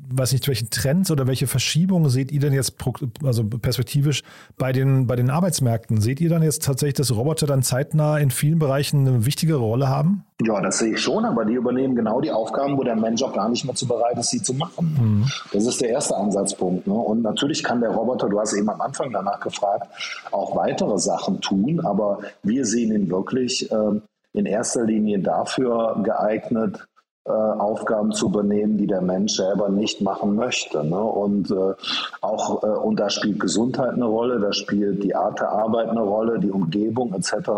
weiß 0.10 0.34
nicht, 0.34 0.48
welche 0.48 0.69
Trends 0.69 1.10
oder 1.10 1.25
welche 1.25 1.48
Verschiebungen 1.48 2.12
seht 2.12 2.31
ihr 2.31 2.39
denn 2.39 2.53
jetzt, 2.53 2.75
also 3.24 3.43
perspektivisch 3.43 4.22
bei 4.55 4.72
den, 4.72 5.07
bei 5.07 5.15
den 5.15 5.31
Arbeitsmärkten? 5.31 6.00
Seht 6.00 6.22
ihr 6.22 6.29
dann 6.29 6.43
jetzt 6.43 6.63
tatsächlich, 6.63 6.95
dass 6.95 7.15
Roboter 7.15 7.48
dann 7.48 7.54
dann 7.55 7.63
zeitnah 7.63 8.17
in 8.17 8.31
vielen 8.31 8.59
Bereichen 8.59 9.07
eine 9.07 9.25
wichtigere 9.25 9.59
Rolle 9.59 9.88
haben? 9.88 10.25
Ja, 10.43 10.59
das 10.59 10.79
sehe 10.79 10.93
ich 10.93 11.01
schon, 11.01 11.24
aber 11.24 11.45
die 11.45 11.53
übernehmen 11.53 11.95
genau 11.95 12.19
die 12.19 12.31
Aufgaben, 12.31 12.77
wo 12.77 12.83
der 12.83 12.97
Mensch 12.97 13.24
auch 13.24 13.33
gar 13.33 13.47
nicht 13.47 13.63
mehr 13.63 13.75
zu 13.75 13.88
bereit 13.88 14.17
ist, 14.17 14.29
sie 14.29 14.41
zu 14.41 14.53
machen. 14.53 14.97
Mhm. 15.00 15.25
Das 15.53 15.65
ist 15.65 15.79
der 15.79 15.89
erste 15.89 16.17
Ansatzpunkt. 16.17 16.85
Ne? 16.85 16.93
Und 16.93 17.21
natürlich 17.21 17.63
kann 17.63 17.79
der 17.79 17.91
Roboter, 17.91 18.27
du 18.27 18.39
hast 18.39 18.53
eben 18.53 18.69
am 18.69 18.81
Anfang 18.81 19.12
danach 19.13 19.39
gefragt, 19.39 19.88
auch 20.31 20.55
weitere 20.57 21.00
Sachen 21.00 21.39
tun, 21.39 21.79
aber 21.79 22.19
wir 22.43 22.65
sehen 22.65 22.93
ihn 22.93 23.09
wirklich 23.09 23.71
äh, 23.71 24.01
in 24.33 24.45
erster 24.45 24.83
Linie 24.83 25.19
dafür 25.19 26.01
geeignet, 26.03 26.85
äh, 27.25 27.32
Aufgaben 27.32 28.12
zu 28.12 28.27
übernehmen, 28.27 28.77
die 28.77 28.86
der 28.86 29.01
Mensch 29.01 29.34
selber 29.34 29.70
nicht 29.70 30.00
machen 30.01 30.36
möchte. 30.36 30.84
Ne? 30.84 31.01
Und 31.01 31.50
äh, 31.50 31.74
auch 32.22 32.63
äh, 32.63 32.67
und 32.67 33.00
da 33.00 33.10
spielt 33.10 33.39
Gesundheit 33.39 33.94
eine 33.94 34.05
Rolle, 34.05 34.39
da 34.39 34.53
spielt 34.53 35.03
die 35.03 35.15
Art 35.15 35.39
der 35.39 35.50
Arbeit 35.50 35.89
eine 35.89 36.01
Rolle, 36.01 36.39
die 36.39 36.51
Umgebung 36.51 37.13
etc. 37.13 37.50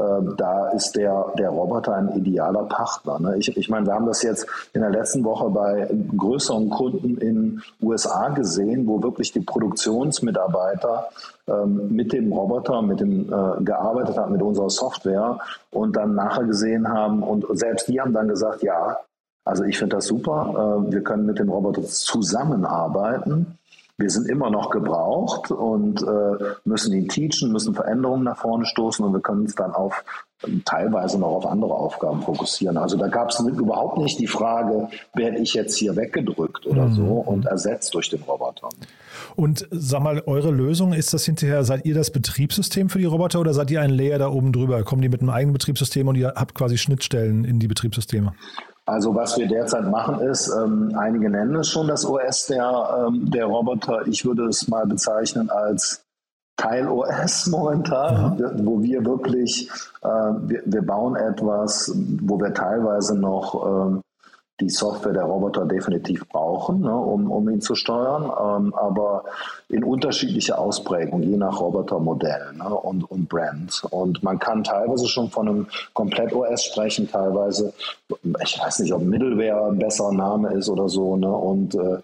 Ähm, 0.00 0.34
da 0.36 0.68
ist 0.68 0.96
der, 0.96 1.32
der 1.36 1.50
Roboter 1.50 1.94
ein 1.94 2.08
idealer 2.16 2.64
Partner. 2.64 3.18
Ne? 3.18 3.36
Ich, 3.38 3.54
ich 3.56 3.68
meine, 3.68 3.86
wir 3.86 3.94
haben 3.94 4.06
das 4.06 4.22
jetzt 4.22 4.46
in 4.72 4.80
der 4.80 4.90
letzten 4.90 5.24
Woche 5.24 5.50
bei 5.50 5.88
größeren 6.16 6.70
Kunden 6.70 7.18
in 7.18 7.62
USA 7.82 8.28
gesehen, 8.30 8.86
wo 8.86 9.02
wirklich 9.02 9.32
die 9.32 9.40
Produktionsmitarbeiter 9.40 11.08
ähm, 11.48 11.88
mit 11.90 12.12
dem 12.12 12.32
Roboter, 12.32 12.80
mit 12.82 13.00
dem 13.00 13.32
äh, 13.32 13.62
gearbeitet 13.62 14.16
haben, 14.16 14.32
mit 14.32 14.42
unserer 14.42 14.70
Software 14.70 15.38
und 15.70 15.96
dann 15.96 16.14
nachher 16.14 16.44
gesehen 16.44 16.88
haben 16.88 17.22
und 17.22 17.46
selbst 17.58 17.88
die 17.88 18.00
haben 18.00 18.12
dann 18.12 18.28
gesagt, 18.28 18.62
ja, 18.62 18.98
also 19.44 19.64
ich 19.64 19.78
finde 19.78 19.96
das 19.96 20.06
super, 20.06 20.86
äh, 20.88 20.92
wir 20.92 21.02
können 21.02 21.26
mit 21.26 21.38
dem 21.38 21.50
Roboter 21.50 21.82
zusammenarbeiten 21.82 23.58
wir 24.00 24.10
sind 24.10 24.28
immer 24.28 24.50
noch 24.50 24.70
gebraucht 24.70 25.50
und 25.50 26.02
äh, 26.02 26.44
müssen 26.64 26.92
ihn 26.94 27.08
teachen, 27.08 27.52
müssen 27.52 27.74
Veränderungen 27.74 28.24
nach 28.24 28.38
vorne 28.38 28.64
stoßen 28.64 29.04
und 29.04 29.12
wir 29.12 29.20
können 29.20 29.42
uns 29.42 29.54
dann 29.54 29.72
auf 29.72 30.04
teilweise 30.64 31.18
noch 31.18 31.28
auf 31.28 31.46
andere 31.46 31.74
Aufgaben 31.74 32.22
fokussieren. 32.22 32.78
Also 32.78 32.96
da 32.96 33.08
gab 33.08 33.30
es 33.30 33.40
überhaupt 33.40 33.98
nicht 33.98 34.18
die 34.18 34.26
Frage, 34.26 34.88
werde 35.14 35.38
ich 35.38 35.52
jetzt 35.52 35.76
hier 35.76 35.96
weggedrückt 35.96 36.66
oder 36.66 36.86
mhm. 36.86 36.94
so 36.94 37.04
und 37.04 37.44
ersetzt 37.44 37.94
durch 37.94 38.08
den 38.08 38.22
Roboter. 38.22 38.70
Und 39.36 39.68
sag 39.70 40.02
mal, 40.02 40.22
eure 40.26 40.50
Lösung, 40.50 40.94
ist 40.94 41.12
das 41.12 41.24
hinterher, 41.24 41.62
seid 41.64 41.84
ihr 41.84 41.94
das 41.94 42.10
Betriebssystem 42.10 42.88
für 42.88 42.98
die 42.98 43.04
Roboter 43.04 43.40
oder 43.40 43.52
seid 43.52 43.70
ihr 43.70 43.82
ein 43.82 43.90
Layer 43.90 44.18
da 44.18 44.30
oben 44.30 44.52
drüber? 44.52 44.82
Kommen 44.82 45.02
die 45.02 45.10
mit 45.10 45.20
einem 45.20 45.30
eigenen 45.30 45.52
Betriebssystem 45.52 46.08
und 46.08 46.16
ihr 46.16 46.32
habt 46.36 46.54
quasi 46.54 46.78
Schnittstellen 46.78 47.44
in 47.44 47.58
die 47.58 47.68
Betriebssysteme? 47.68 48.32
Also 48.90 49.14
was 49.14 49.38
wir 49.38 49.46
derzeit 49.46 49.88
machen 49.88 50.18
ist, 50.20 50.48
ähm, 50.48 50.92
einige 50.98 51.30
nennen 51.30 51.54
es 51.54 51.68
schon 51.68 51.86
das 51.86 52.04
OS 52.04 52.46
der, 52.46 53.06
ähm, 53.06 53.30
der 53.30 53.44
Roboter. 53.44 54.04
Ich 54.08 54.24
würde 54.24 54.46
es 54.46 54.66
mal 54.66 54.84
bezeichnen 54.84 55.48
als 55.48 56.02
Teil 56.56 56.88
OS 56.88 57.46
momentan, 57.46 58.36
ja. 58.36 58.50
wo 58.64 58.82
wir 58.82 59.04
wirklich, 59.04 59.70
äh, 60.02 60.08
wir, 60.08 60.62
wir, 60.66 60.82
bauen 60.82 61.14
etwas, 61.14 61.92
wo 62.22 62.40
wir 62.40 62.52
teilweise 62.52 63.16
noch 63.16 63.64
ähm, 63.64 64.02
die 64.60 64.68
Software 64.68 65.12
der 65.12 65.24
Roboter 65.24 65.64
definitiv 65.64 66.28
brauchen, 66.28 66.80
ne, 66.80 66.94
um, 66.94 67.30
um 67.30 67.48
ihn 67.48 67.60
zu 67.60 67.74
steuern, 67.74 68.24
ähm, 68.24 68.74
aber 68.74 69.24
in 69.68 69.84
unterschiedlicher 69.84 70.58
Ausprägung, 70.58 71.22
je 71.22 71.36
nach 71.36 71.60
Robotermodell 71.60 72.52
ne, 72.54 72.68
und, 72.68 73.10
und 73.10 73.28
Brand. 73.28 73.82
Und 73.90 74.22
man 74.22 74.38
kann 74.38 74.64
teilweise 74.64 75.08
schon 75.08 75.30
von 75.30 75.48
einem 75.48 75.66
Komplett-OS 75.94 76.64
sprechen, 76.64 77.08
teilweise, 77.10 77.72
ich 78.42 78.60
weiß 78.60 78.80
nicht, 78.80 78.92
ob 78.92 79.02
Middleware 79.02 79.70
ein 79.70 79.78
besserer 79.78 80.12
Name 80.12 80.52
ist 80.52 80.68
oder 80.68 80.88
so. 80.88 81.16
Ne, 81.16 81.30
und 81.30 81.74
äh, 81.74 81.98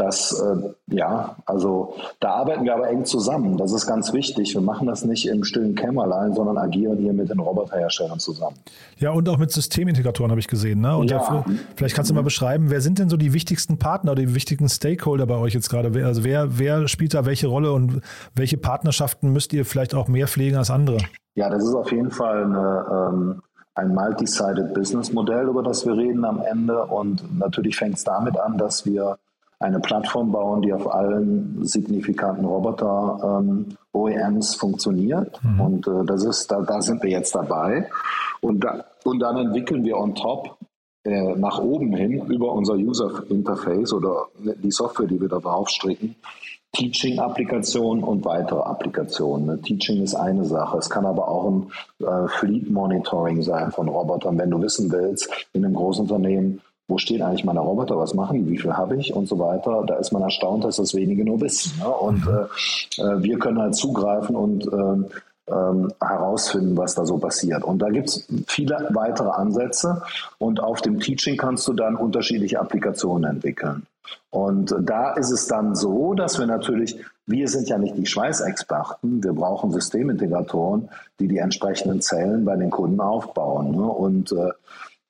das, 0.00 0.32
äh, 0.32 0.96
ja, 0.96 1.36
also 1.44 1.94
da 2.20 2.30
arbeiten 2.30 2.64
wir 2.64 2.74
aber 2.74 2.88
eng 2.88 3.04
zusammen. 3.04 3.58
Das 3.58 3.72
ist 3.72 3.86
ganz 3.86 4.12
wichtig. 4.14 4.54
Wir 4.54 4.62
machen 4.62 4.86
das 4.86 5.04
nicht 5.04 5.28
im 5.28 5.44
stillen 5.44 5.74
Kämmerlein, 5.74 6.32
sondern 6.32 6.56
agieren 6.56 6.98
hier 6.98 7.12
mit 7.12 7.28
den 7.28 7.38
Roboterherstellern 7.38 8.18
zusammen. 8.18 8.56
Ja, 8.98 9.10
und 9.10 9.28
auch 9.28 9.36
mit 9.36 9.50
Systemintegratoren 9.50 10.30
habe 10.30 10.40
ich 10.40 10.48
gesehen. 10.48 10.80
Ne? 10.80 10.96
Und 10.96 11.10
ja. 11.10 11.18
dafür, 11.18 11.44
vielleicht 11.76 11.89
kannst 11.94 12.10
du 12.10 12.14
mal 12.14 12.22
beschreiben, 12.22 12.70
wer 12.70 12.80
sind 12.80 12.98
denn 12.98 13.08
so 13.08 13.16
die 13.16 13.32
wichtigsten 13.32 13.78
Partner 13.78 14.12
oder 14.12 14.22
die 14.22 14.34
wichtigsten 14.34 14.68
Stakeholder 14.68 15.26
bei 15.26 15.36
euch 15.36 15.54
jetzt 15.54 15.70
gerade? 15.70 16.04
Also 16.04 16.24
wer, 16.24 16.58
wer 16.58 16.88
spielt 16.88 17.14
da 17.14 17.26
welche 17.26 17.46
Rolle 17.46 17.72
und 17.72 18.00
welche 18.34 18.58
Partnerschaften 18.58 19.32
müsst 19.32 19.52
ihr 19.52 19.64
vielleicht 19.64 19.94
auch 19.94 20.08
mehr 20.08 20.28
pflegen 20.28 20.56
als 20.56 20.70
andere? 20.70 20.98
Ja, 21.34 21.48
das 21.48 21.64
ist 21.64 21.74
auf 21.74 21.90
jeden 21.92 22.10
Fall 22.10 22.44
eine, 22.44 22.86
ähm, 22.90 23.42
ein 23.74 23.94
multi-sided 23.94 24.74
Business-Modell, 24.74 25.48
über 25.48 25.62
das 25.62 25.86
wir 25.86 25.96
reden 25.96 26.24
am 26.24 26.42
Ende. 26.42 26.84
Und 26.84 27.38
natürlich 27.38 27.76
fängt 27.76 27.96
es 27.96 28.04
damit 28.04 28.38
an, 28.38 28.58
dass 28.58 28.84
wir 28.84 29.16
eine 29.60 29.80
Plattform 29.80 30.32
bauen, 30.32 30.62
die 30.62 30.72
auf 30.72 30.92
allen 30.92 31.64
signifikanten 31.64 32.44
Roboter-OEMs 32.46 34.54
ähm, 34.54 34.58
funktioniert. 34.58 35.38
Mhm. 35.44 35.60
Und 35.60 35.86
äh, 35.86 36.04
das 36.06 36.24
ist, 36.24 36.50
da, 36.50 36.62
da 36.62 36.80
sind 36.80 37.02
wir 37.02 37.10
jetzt 37.10 37.34
dabei. 37.34 37.90
Und, 38.40 38.64
da, 38.64 38.86
und 39.04 39.20
dann 39.20 39.36
entwickeln 39.36 39.84
wir 39.84 39.98
on 39.98 40.14
top 40.14 40.56
äh, 41.04 41.34
nach 41.36 41.58
oben 41.58 41.94
hin 41.94 42.26
über 42.26 42.52
unser 42.52 42.74
User 42.74 43.24
Interface 43.28 43.92
oder 43.92 44.28
die 44.38 44.70
Software, 44.70 45.06
die 45.06 45.20
wir 45.20 45.28
da 45.28 45.38
draufstricken, 45.38 46.14
Teaching-Applikationen 46.72 48.04
und 48.04 48.24
weitere 48.24 48.60
Applikationen. 48.60 49.46
Ne? 49.46 49.60
Teaching 49.60 50.02
ist 50.02 50.14
eine 50.14 50.44
Sache. 50.44 50.78
Es 50.78 50.88
kann 50.88 51.04
aber 51.04 51.28
auch 51.28 51.50
ein 51.50 51.70
äh, 52.06 52.28
Fleet-Monitoring 52.28 53.42
sein 53.42 53.72
von 53.72 53.88
Robotern, 53.88 54.38
wenn 54.38 54.50
du 54.50 54.62
wissen 54.62 54.90
willst, 54.92 55.28
in 55.52 55.64
einem 55.64 55.74
Großunternehmen, 55.74 56.60
wo 56.86 56.98
stehen 56.98 57.22
eigentlich 57.22 57.44
meine 57.44 57.60
Roboter, 57.60 57.96
was 57.96 58.14
machen 58.14 58.44
die, 58.44 58.52
wie 58.52 58.58
viel 58.58 58.76
habe 58.76 58.96
ich 58.96 59.14
und 59.14 59.26
so 59.26 59.38
weiter. 59.38 59.84
Da 59.86 59.96
ist 59.96 60.12
man 60.12 60.22
erstaunt, 60.22 60.64
dass 60.64 60.76
das 60.76 60.94
wenige 60.94 61.24
nur 61.24 61.40
wissen. 61.40 61.78
Ne? 61.78 61.88
Und 61.88 62.24
mhm. 62.26 62.32
äh, 62.98 63.02
äh, 63.02 63.22
wir 63.22 63.38
können 63.38 63.60
halt 63.60 63.74
zugreifen 63.74 64.36
und 64.36 64.64
ähm, 64.66 65.06
ähm, 65.50 65.92
herausfinden, 66.00 66.76
was 66.76 66.94
da 66.94 67.04
so 67.04 67.18
passiert. 67.18 67.64
Und 67.64 67.80
da 67.80 67.88
gibt 67.90 68.08
es 68.08 68.26
viele 68.46 68.88
weitere 68.90 69.30
Ansätze 69.30 70.02
und 70.38 70.60
auf 70.60 70.80
dem 70.80 71.00
Teaching 71.00 71.36
kannst 71.36 71.66
du 71.68 71.72
dann 71.72 71.96
unterschiedliche 71.96 72.60
Applikationen 72.60 73.36
entwickeln. 73.36 73.86
Und 74.30 74.74
da 74.80 75.12
ist 75.14 75.30
es 75.30 75.46
dann 75.46 75.74
so, 75.74 76.14
dass 76.14 76.38
wir 76.38 76.46
natürlich, 76.46 76.96
wir 77.26 77.48
sind 77.48 77.68
ja 77.68 77.78
nicht 77.78 77.96
die 77.96 78.06
Schweißexperten, 78.06 79.22
wir 79.22 79.32
brauchen 79.32 79.72
Systemintegratoren, 79.72 80.88
die 81.18 81.28
die 81.28 81.38
entsprechenden 81.38 82.00
Zellen 82.00 82.44
bei 82.44 82.56
den 82.56 82.70
Kunden 82.70 83.00
aufbauen. 83.00 83.72
Ne? 83.72 83.82
Und 83.82 84.32
äh, 84.32 84.50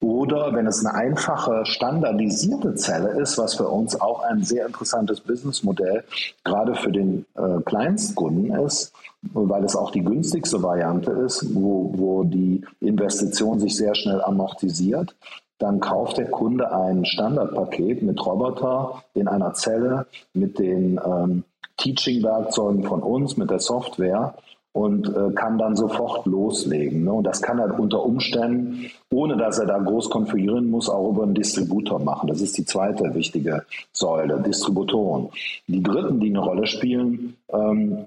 oder 0.01 0.55
wenn 0.55 0.67
es 0.67 0.85
eine 0.85 0.95
einfache, 0.95 1.65
standardisierte 1.67 2.75
Zelle 2.75 3.21
ist, 3.21 3.37
was 3.37 3.55
für 3.55 3.69
uns 3.69 4.01
auch 4.01 4.23
ein 4.23 4.43
sehr 4.43 4.67
interessantes 4.67 5.21
Businessmodell 5.21 6.05
gerade 6.43 6.75
für 6.75 6.91
den 6.91 7.27
äh, 7.37 7.61
Kleinstkunden 7.65 8.53
ist, 8.65 8.93
weil 9.23 9.65
es 9.65 9.77
auch 9.77 9.91
die 9.91 10.03
günstigste 10.03 10.63
Variante 10.63 11.11
ist, 11.11 11.55
wo, 11.55 11.93
wo 11.95 12.25
die 12.25 12.65
Investition 12.81 13.61
sich 13.61 13.77
sehr 13.77 13.95
schnell 13.95 14.23
amortisiert, 14.23 15.15
dann 15.59 15.81
kauft 15.81 16.17
der 16.17 16.31
Kunde 16.31 16.73
ein 16.73 17.05
Standardpaket 17.05 18.03
mit 18.03 18.25
Roboter 18.25 19.05
in 19.13 19.29
einer 19.29 19.53
Zelle, 19.53 20.07
mit 20.33 20.59
den 20.59 20.99
ähm, 21.05 21.45
Teaching-Werkzeugen 21.77 22.85
von 22.85 23.03
uns, 23.03 23.37
mit 23.37 23.51
der 23.51 23.61
Software 23.61 24.35
und 24.73 25.09
äh, 25.09 25.33
kann 25.35 25.59
dann 25.59 25.75
sofort 25.75 26.27
loslegen. 26.27 27.05
Ne? 27.05 27.13
Und 27.13 27.25
das 27.25 27.43
kann 27.43 27.59
er 27.59 27.79
unter 27.79 28.05
Umständen, 28.05 28.91
ohne 29.11 29.37
dass 29.37 29.59
er 29.59 29.67
da 29.67 29.79
groß 29.79 30.11
konfigurieren 30.11 30.71
muss, 30.71 30.89
auch 30.89 31.11
über 31.11 31.25
einen 31.25 31.35
Distributor 31.35 31.99
machen. 31.99 32.29
Das 32.29 32.41
ist 32.41 32.57
die 32.57 32.65
zweite 32.65 33.15
wichtige 33.15 33.65
Säule, 33.93 34.41
Distributoren. 34.41 35.29
Die 35.67 35.83
dritten, 35.83 36.21
die 36.21 36.29
eine 36.29 36.41
Rolle 36.41 36.67
spielen, 36.67 37.37
ähm, 37.53 38.07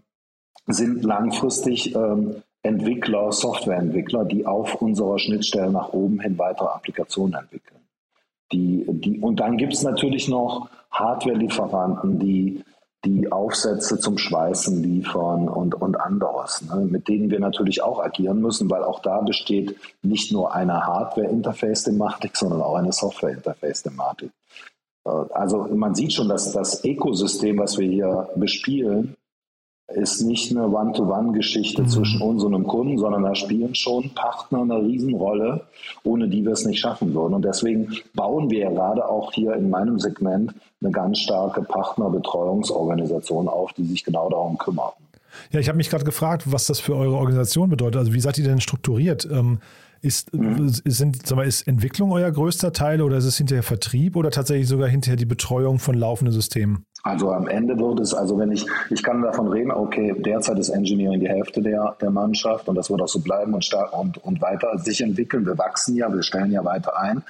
sind 0.67 1.03
langfristig 1.03 1.93
ähm, 1.95 2.35
Entwickler, 2.61 3.33
Softwareentwickler, 3.33 4.23
die 4.23 4.45
auf 4.45 4.81
unserer 4.81 5.19
Schnittstelle 5.19 5.69
nach 5.69 5.91
oben 5.91 6.21
hin 6.21 6.37
weitere 6.37 6.67
Applikationen 6.67 7.33
entwickeln. 7.33 7.81
Die, 8.53 8.85
die, 8.87 9.19
und 9.19 9.41
dann 9.41 9.57
gibt 9.57 9.73
es 9.73 9.83
natürlich 9.83 10.29
noch 10.29 10.69
Hardware-Lieferanten, 10.91 12.19
die 12.19 12.63
die 13.05 13.31
Aufsätze 13.31 13.99
zum 13.99 14.17
Schweißen 14.17 14.81
liefern 14.81 15.49
und, 15.49 15.75
und 15.75 15.99
anderes, 15.99 16.61
ne, 16.61 16.85
mit 16.89 17.07
denen 17.07 17.29
wir 17.29 17.39
natürlich 17.39 17.83
auch 17.83 17.99
agieren 17.99 18.39
müssen, 18.39 18.69
weil 18.71 18.83
auch 18.83 19.01
da 19.01 19.19
besteht 19.21 19.75
nicht 20.01 20.31
nur 20.31 20.53
eine 20.53 20.85
Hardware-Interface-Thematik, 20.85 22.37
sondern 22.37 22.61
auch 22.61 22.75
eine 22.75 22.93
Software-Interface-Thematik. 22.93 24.31
Äh, 25.05 25.09
also 25.09 25.67
man 25.75 25.95
sieht 25.95 26.13
schon, 26.13 26.29
dass 26.29 26.51
das 26.53 26.83
Ökosystem, 26.85 27.57
was 27.59 27.77
wir 27.77 27.89
hier 27.89 28.29
bespielen, 28.35 29.15
ist 29.87 30.21
nicht 30.21 30.51
eine 30.51 30.67
One-to-One-Geschichte 30.67 31.83
mhm. 31.83 31.87
zwischen 31.87 32.21
uns 32.21 32.43
und 32.43 32.53
dem 32.53 32.65
Kunden, 32.65 32.97
sondern 32.97 33.23
da 33.23 33.35
spielen 33.35 33.75
schon 33.75 34.09
Partner 34.11 34.61
eine 34.61 34.81
Riesenrolle, 34.81 35.65
ohne 36.03 36.27
die 36.27 36.43
wir 36.43 36.53
es 36.53 36.65
nicht 36.65 36.79
schaffen 36.79 37.13
würden. 37.13 37.33
Und 37.33 37.45
deswegen 37.45 37.93
bauen 38.13 38.49
wir 38.49 38.69
gerade 38.71 39.07
auch 39.07 39.31
hier 39.33 39.53
in 39.53 39.69
meinem 39.69 39.99
Segment 39.99 40.53
eine 40.81 40.91
ganz 40.91 41.19
starke 41.19 41.61
Partnerbetreuungsorganisation 41.61 43.47
auf, 43.47 43.73
die 43.73 43.85
sich 43.85 44.03
genau 44.03 44.29
darum 44.29 44.57
kümmert. 44.57 44.93
Ja, 45.51 45.59
ich 45.59 45.67
habe 45.67 45.77
mich 45.77 45.89
gerade 45.89 46.05
gefragt, 46.05 46.51
was 46.51 46.67
das 46.67 46.79
für 46.79 46.95
eure 46.95 47.17
Organisation 47.17 47.69
bedeutet. 47.69 47.97
Also 47.97 48.13
wie 48.13 48.19
seid 48.19 48.37
ihr 48.37 48.43
denn 48.43 48.61
strukturiert? 48.61 49.27
Ähm, 49.31 49.59
ist, 50.03 50.33
mhm. 50.33 50.69
sind, 50.69 51.25
sag 51.25 51.37
mal, 51.37 51.47
ist 51.47 51.67
Entwicklung 51.67 52.11
euer 52.11 52.31
größter 52.31 52.73
Teil 52.73 53.01
oder 53.01 53.17
ist 53.17 53.25
es 53.25 53.37
hinterher 53.37 53.63
Vertrieb 53.63 54.15
oder 54.15 54.31
tatsächlich 54.31 54.67
sogar 54.67 54.89
hinterher 54.89 55.15
die 55.15 55.25
Betreuung 55.25 55.79
von 55.79 55.95
laufenden 55.95 56.33
Systemen? 56.33 56.85
Also 57.05 57.31
am 57.31 57.47
Ende 57.47 57.77
wird 57.77 57.99
es, 57.99 58.13
also 58.13 58.37
wenn 58.37 58.51
ich, 58.51 58.65
ich 58.89 59.03
kann 59.03 59.21
davon 59.21 59.49
reden, 59.49 59.71
okay, 59.71 60.15
derzeit 60.17 60.57
ist 60.57 60.69
Engineering 60.69 61.19
die 61.19 61.27
Hälfte 61.27 61.61
der, 61.61 61.97
der 61.99 62.11
Mannschaft 62.11 62.69
und 62.69 62.75
das 62.75 62.89
wird 62.89 63.01
auch 63.01 63.09
so 63.09 63.19
bleiben 63.19 63.53
und, 63.53 63.69
und, 63.91 64.23
und 64.23 64.41
weiter 64.41 64.77
sich 64.77 65.01
entwickeln. 65.01 65.45
Wir 65.45 65.57
wachsen 65.57 65.97
ja, 65.97 66.13
wir 66.13 66.23
stellen 66.23 66.51
ja 66.51 66.63
weiter 66.63 66.97
ein. 66.97 67.23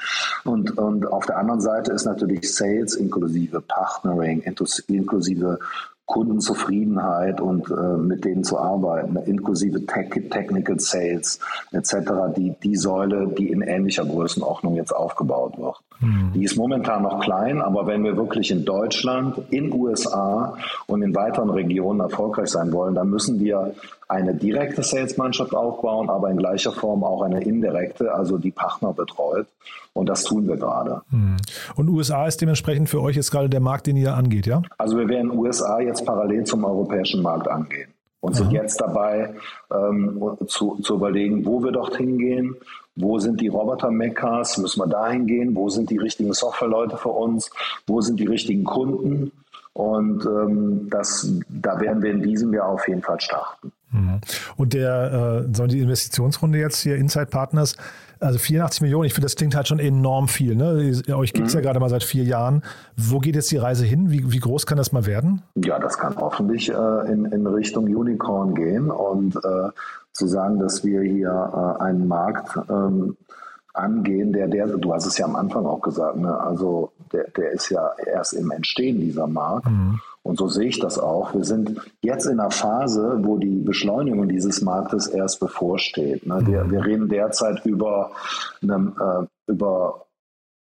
Und, 0.44 0.78
und 0.78 1.08
auf 1.08 1.26
der 1.26 1.38
anderen 1.38 1.60
Seite 1.60 1.92
ist 1.92 2.06
natürlich 2.06 2.54
Sales 2.54 2.94
inklusive 2.94 3.62
Partnering, 3.62 4.44
inklusive 4.88 5.60
Kundenzufriedenheit 6.06 7.40
und 7.40 7.70
äh, 7.72 7.98
mit 7.98 8.26
denen 8.26 8.44
zu 8.44 8.60
arbeiten, 8.60 9.16
inklusive 9.26 9.86
Tech, 9.86 10.10
Technical 10.30 10.80
Sales 10.80 11.40
etc., 11.72 11.96
die, 12.36 12.54
die 12.62 12.76
Säule, 12.76 13.28
die 13.28 13.50
in 13.50 13.62
ähnlicher 13.62 14.06
Größenordnung 14.06 14.76
jetzt 14.76 14.92
aufgebaut 14.92 15.58
wird. 15.58 15.78
Mhm. 16.02 16.34
Die 16.34 16.44
ist 16.44 16.58
momentan 16.58 17.04
noch 17.04 17.22
klein, 17.22 17.62
aber 17.62 17.88
wenn 17.88 18.04
wir 18.04 18.18
wirklich 18.18 18.52
in 18.52 18.66
Deutschland, 18.66 19.42
in 19.50 19.74
USA 19.74 20.58
und 20.88 21.02
in 21.02 21.16
weiteren 21.16 21.50
Regionen 21.50 22.02
erfolgreich 22.02 22.50
sein 22.50 22.74
wollen, 22.74 22.96
dann 22.96 23.10
müssen 23.10 23.40
wir 23.40 23.74
eine 24.08 24.34
direkte 24.34 24.84
Sales-Mannschaft 24.84 25.54
aufbauen, 25.54 26.10
aber 26.10 26.30
in 26.30 26.38
gleicher 26.38 26.72
Form 26.72 27.04
auch 27.04 27.22
eine 27.22 27.44
indirekte, 27.44 28.14
also 28.14 28.38
die 28.38 28.52
Partner 28.52 28.94
betreut. 28.94 29.48
Und 29.94 30.10
das 30.10 30.24
tun 30.24 30.48
wir 30.48 30.58
gerade. 30.58 31.02
Hm. 31.10 31.38
Und 31.76 31.90
USA 31.90 32.26
ist 32.26 32.42
dementsprechend 32.42 32.90
für 32.90 33.02
euch 33.02 33.16
jetzt 33.16 33.32
gerade 33.32 33.50
der 33.50 33.60
Markt, 33.60 33.88
den 33.88 33.96
ihr 33.96 34.16
angeht, 34.16 34.48
ja? 34.48 34.62
Also 34.78 34.98
wir 34.98 35.08
werden 35.08 35.32
USA 35.32 35.80
jetzt 35.80 36.06
parallel 36.06 36.46
zum 36.46 36.66
europäischen 36.66 37.22
Markt 37.22 37.48
angehen 37.48 37.90
und 38.24 38.36
sind 38.36 38.52
jetzt 38.52 38.80
dabei 38.80 39.36
ähm, 39.70 40.38
zu, 40.48 40.78
zu 40.82 40.96
überlegen, 40.96 41.46
wo 41.46 41.62
wir 41.62 41.72
dorthin 41.72 42.18
gehen, 42.18 42.56
wo 42.96 43.20
sind 43.20 43.42
die 43.42 43.50
Roboter-Mekkas, 43.50 44.58
müssen 44.60 44.80
wir 44.80 44.88
dahin 44.88 45.28
gehen, 45.28 45.56
wo 45.56 45.70
sind 45.70 45.90
die 45.90 45.98
richtigen 45.98 46.34
Softwareleute 46.34 46.98
für 46.98 47.10
uns, 47.10 47.52
wo 47.86 48.02
sind 48.02 48.20
die 48.20 48.26
richtigen 48.26 48.64
Kunden 48.64 49.32
Und 49.74 50.26
ähm, 50.26 50.88
das, 50.90 51.30
da 51.50 51.80
werden 51.80 52.02
wir 52.02 52.12
in 52.12 52.22
diesem 52.22 52.54
Jahr 52.54 52.70
auf 52.70 52.88
jeden 52.88 53.02
Fall 53.02 53.20
starten. 53.20 53.72
Mhm. 53.94 54.20
Und 54.58 54.74
der, 54.74 55.46
äh, 55.48 55.68
die 55.68 55.80
Investitionsrunde 55.80 56.58
jetzt 56.60 56.80
hier, 56.82 56.96
Inside 56.96 57.28
Partners, 57.28 57.76
also 58.20 58.40
84 58.40 58.82
Millionen, 58.82 59.06
ich 59.06 59.14
finde, 59.14 59.26
das 59.26 59.36
klingt 59.36 59.56
halt 59.56 59.68
schon 59.68 59.80
enorm 59.80 60.28
viel. 60.28 60.56
Ne? 60.56 60.94
Euch 61.14 61.34
gibt 61.34 61.48
es 61.48 61.54
mhm. 61.54 61.60
ja 61.60 61.64
gerade 61.64 61.80
mal 61.80 61.90
seit 61.90 62.04
vier 62.04 62.24
Jahren. 62.24 62.64
Wo 62.96 63.20
geht 63.20 63.36
jetzt 63.36 63.52
die 63.52 63.58
Reise 63.58 63.86
hin? 63.86 64.12
Wie, 64.12 64.32
wie 64.32 64.40
groß 64.40 64.66
kann 64.66 64.78
das 64.78 64.92
mal 64.92 65.06
werden? 65.06 65.42
Ja, 65.56 65.80
das 65.80 65.98
kann 65.98 66.16
hoffentlich 66.18 66.70
äh, 66.70 67.12
in, 67.12 67.26
in 67.26 67.46
Richtung 67.48 67.86
Unicorn 67.86 68.56
gehen 68.56 68.90
und 68.90 69.36
äh, 69.36 69.70
zu 70.14 70.28
sagen, 70.28 70.60
dass 70.60 70.84
wir 70.84 71.02
hier 71.02 71.78
äh, 71.80 71.84
einen 71.84 72.08
Markt 72.08 72.58
ähm, 72.70 73.18
angehen, 73.74 74.32
der, 74.32 74.48
der, 74.48 74.68
du 74.68 74.94
hast 74.94 75.06
es 75.06 75.18
ja 75.18 75.26
am 75.26 75.36
Anfang 75.36 75.66
auch 75.66 75.82
gesagt, 75.82 76.18
ne? 76.18 76.38
also 76.38 76.92
der, 77.12 77.30
der 77.32 77.52
ist 77.52 77.70
ja 77.70 77.92
erst 78.06 78.34
im 78.34 78.52
Entstehen 78.52 79.00
dieser 79.00 79.28
Markt. 79.28 79.68
Mhm. 79.68 80.00
Und 80.24 80.38
so 80.40 80.48
sehe 80.48 80.70
ich 80.70 80.80
das 80.80 80.98
auch. 80.98 81.34
Wir 81.34 81.44
sind 81.44 81.80
jetzt 82.02 82.26
in 82.26 82.40
einer 82.40 82.50
Phase, 82.50 83.20
wo 83.24 83.38
die 83.38 83.60
Beschleunigung 83.60 84.30
dieses 84.30 84.62
Marktes 84.62 85.08
erst 85.08 85.42
bevorsteht. 85.42 86.26
Ne? 86.26 86.42
Wir, 86.46 86.64
mhm. 86.64 86.72
wir 86.72 86.86
reden 86.86 87.10
derzeit 87.10 87.66
über, 87.66 88.12
äh, 88.62 89.26
über 89.48 90.06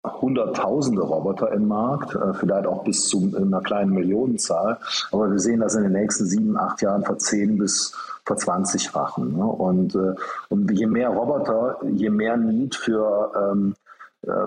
hunderttausende 0.05 1.01
Roboter 1.01 1.51
im 1.51 1.67
Markt, 1.67 2.15
äh, 2.15 2.33
vielleicht 2.35 2.67
auch 2.67 2.83
bis 2.83 3.07
zu 3.07 3.33
einer 3.35 3.61
kleinen 3.61 3.91
Millionenzahl. 3.91 4.77
Aber 5.11 5.31
wir 5.31 5.39
sehen 5.39 5.61
das 5.61 5.75
in 5.75 5.83
den 5.83 5.93
nächsten 5.93 6.25
sieben, 6.27 6.55
acht 6.55 6.81
Jahren 6.83 7.03
verzehn 7.03 7.57
bis 7.57 7.95
verzwanzigfachen. 8.25 9.35
Ne? 9.35 9.45
Und, 9.45 9.95
äh, 9.95 10.13
und 10.49 10.71
je 10.71 10.85
mehr 10.85 11.09
Roboter, 11.09 11.79
je 11.91 12.11
mehr 12.11 12.37
Need 12.37 12.75
für 12.75 13.31
ähm, 13.35 13.73
äh, 13.73 13.79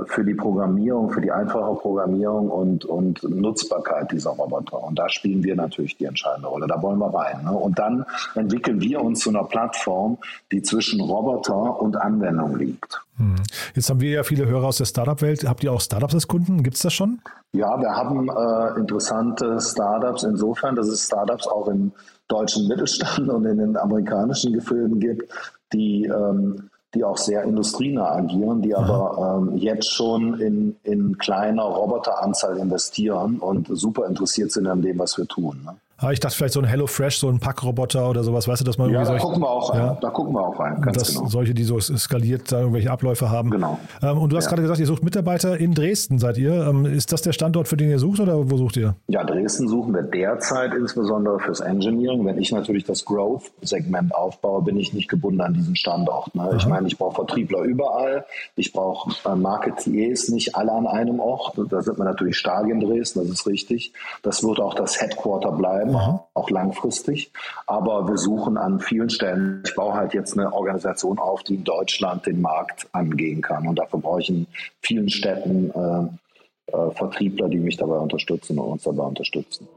für 0.07 0.25
die 0.25 0.35
Programmierung, 0.35 1.11
für 1.11 1.23
die 1.23 1.33
einfache 1.33 1.75
Programmierung 1.77 2.51
und, 2.51 2.85
und 2.85 3.23
Nutzbarkeit 3.23 4.13
dieser 4.13 4.31
Roboter. 4.31 4.83
Und 4.83 4.99
da 4.99 5.09
spielen 5.09 5.43
wir 5.43 5.57
natürlich 5.57 5.97
die 5.97 6.05
entscheidende 6.05 6.49
Rolle. 6.49 6.67
Da 6.67 6.81
wollen 6.83 6.99
wir 6.99 7.13
rein. 7.13 7.45
Ne? 7.45 7.53
Und 7.53 7.79
dann 7.79 8.05
entwickeln 8.35 8.81
wir 8.81 9.01
uns 9.01 9.21
zu 9.21 9.31
einer 9.31 9.45
Plattform, 9.45 10.19
die 10.53 10.61
zwischen 10.61 11.01
Roboter 11.01 11.81
und 11.81 11.97
Anwendung 11.97 12.57
liegt. 12.57 13.01
Hm. 13.17 13.37
Jetzt 13.75 13.89
haben 13.89 14.01
wir 14.01 14.11
ja 14.11 14.23
viele 14.23 14.47
Hörer 14.47 14.69
aus 14.69 14.77
der 14.77 14.85
Startup-Welt. 14.85 15.49
Habt 15.49 15.65
ihr 15.65 15.73
auch 15.73 15.81
Startups 15.81 16.15
als 16.15 16.29
Kunden? 16.29 16.63
Gibt 16.63 16.77
es 16.77 16.83
das 16.83 16.93
schon? 16.93 17.21
Ja, 17.53 17.81
wir 17.81 17.91
haben 17.91 18.29
äh, 18.29 18.79
interessante 18.79 19.59
Startups 19.59 20.23
insofern, 20.23 20.77
dass 20.77 20.89
es 20.89 21.07
Startups 21.07 21.47
auch 21.47 21.69
im 21.69 21.93
deutschen 22.29 22.69
Mittelstand 22.69 23.29
und 23.29 23.45
in 23.47 23.59
den 23.59 23.77
amerikanischen 23.77 24.53
Gefilden 24.53 25.01
gibt, 25.01 25.33
die 25.73 26.05
ähm, 26.05 26.69
die 26.95 27.05
auch 27.05 27.17
sehr 27.17 27.43
industrienah 27.45 28.13
agieren, 28.13 28.61
die 28.61 28.75
aber 28.75 29.41
ähm, 29.41 29.57
jetzt 29.57 29.91
schon 29.91 30.41
in, 30.41 30.77
in 30.85 31.17
kleiner 31.17 31.63
Roboteranzahl 31.63 32.59
investieren 32.59 33.39
und 33.39 33.69
super 33.71 34.07
interessiert 34.07 34.53
sind 34.53 34.67
an 34.67 34.83
dem, 34.83 34.99
was 34.99 35.17
wir 35.17 35.27
tun. 35.27 35.63
Ne? 35.65 35.77
Ich 36.11 36.21
dachte 36.21 36.37
vielleicht 36.37 36.55
so 36.55 36.61
ein 36.61 36.67
HelloFresh, 36.67 37.19
so 37.19 37.29
ein 37.29 37.39
Packroboter 37.39 38.09
oder 38.09 38.25
sowas, 38.25 38.49
weißt 38.49 38.63
du, 38.63 38.65
dass 38.65 38.79
man 38.79 38.91
ja, 38.91 39.03
irgendwie 39.03 39.19
da 39.19 39.25
gucken 39.25 39.43
wir 39.43 39.51
auch 39.51 39.75
ja, 39.75 39.99
da 40.01 40.11
gucken 40.11 40.35
wir 40.35 40.41
auch 40.41 40.59
rein, 40.59 40.81
ganz 40.81 40.99
dass 40.99 41.15
genau. 41.15 41.29
solche, 41.29 41.55
die 41.55 41.65
so 41.65 41.79
skaliert 41.79 42.51
da 42.51 42.61
irgendwelche 42.61 42.91
Abläufe 42.91 43.31
haben. 43.31 43.51
Genau. 43.51 43.79
Ähm, 44.03 44.19
und 44.19 44.33
du 44.33 44.37
hast 44.37 44.47
ja. 44.47 44.51
gerade 44.51 44.63
gesagt, 44.63 44.81
ihr 44.81 44.87
sucht 44.87 45.05
Mitarbeiter 45.05 45.57
in 45.59 45.75
Dresden, 45.75 46.19
seid 46.19 46.39
ihr. 46.39 46.67
Ähm, 46.67 46.87
ist 46.87 47.13
das 47.13 47.23
der 47.23 47.33
Standort, 47.33 47.69
für 47.69 47.77
den 47.77 47.91
ihr 47.91 47.99
sucht 47.99 48.21
oder 48.21 48.51
wo 48.51 48.57
sucht 48.57 48.77
ihr? 48.77 48.97
Ja, 49.07 49.23
Dresden 49.25 49.69
suchen 49.69 49.95
wir 49.95 50.03
derzeit 50.03 50.75
insbesondere 50.75 51.39
fürs 51.39 51.61
Engineering. 51.61 52.25
Wenn 52.25 52.39
ich 52.39 52.51
natürlich 52.51 52.85
das 52.85 53.05
Growth-Segment 53.05 54.15
aufbaue, 54.15 54.63
bin 54.63 54.77
ich 54.79 54.93
nicht 54.93 55.09
gebunden 55.09 55.41
an 55.41 55.55
diesen 55.55 55.77
Standort. 55.77 56.35
Ne? 56.35 56.55
Ich 56.57 56.67
meine, 56.67 56.89
ich 56.89 56.99
brauche 56.99 57.15
Vertriebler 57.15 57.63
überall, 57.63 58.25
ich 58.57 58.73
brauche 58.73 59.15
äh, 59.29 59.37
Marketeers 59.37 60.29
nicht 60.29 60.57
alle 60.57 60.73
an 60.73 60.87
einem 60.87 61.21
Ort. 61.21 61.59
Da 61.71 61.83
sind 61.83 61.99
wir 61.99 62.05
natürlich 62.05 62.37
stark 62.37 62.69
in 62.69 62.81
Dresden, 62.81 63.21
das 63.21 63.29
ist 63.29 63.47
richtig. 63.47 63.93
Das 64.23 64.43
wird 64.43 64.61
auch 64.61 64.75
das 64.75 65.01
Headquarter 65.01 65.53
bleiben 65.53 65.92
Aha. 65.97 66.27
auch 66.35 66.51
langfristig. 66.51 67.31
Aber 67.67 68.09
wir 68.09 68.17
suchen 68.17 68.57
an 68.57 68.81
vielen 68.81 69.11
Stellen. 69.11 69.63
Ich 69.67 69.75
baue 69.75 69.95
halt 69.95 70.15
jetzt 70.15 70.39
eine 70.39 70.53
Organisation 70.53 71.19
auf, 71.19 71.43
die 71.43 71.57
in 71.57 71.65
Deutschland 71.65 72.27
den 72.27 72.41
Markt 72.41 72.89
angehen 72.93 73.41
kann. 73.41 73.67
Und 73.67 73.79
dafür 73.79 74.01
brauche 74.01 74.21
ich 74.21 74.31
in 74.31 74.47
vielen 74.81 75.09
Städten 75.09 75.71
äh, 75.71 76.73
äh, 76.73 76.91
Vertriebler, 76.93 77.49
die 77.49 77.59
mich 77.59 77.77
dabei 77.77 77.97
unterstützen 77.97 78.59
und 78.59 78.73
uns 78.73 78.83
dabei 78.85 79.05
unterstützen. 79.05 79.69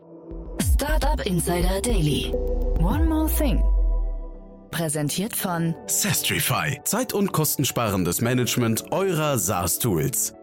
Startup 0.75 1.25
Insider 1.25 1.82
Daily. 1.82 2.34
One 2.80 3.06
more 3.06 3.28
thing. 3.28 3.63
Präsentiert 4.71 5.34
von 5.36 5.73
Sestrify. 5.88 6.82
Zeit- 6.84 7.13
und 7.13 7.32
kostensparendes 7.32 8.21
Management 8.21 8.91
eurer 8.91 9.38
SaaS-Tools. 9.38 10.35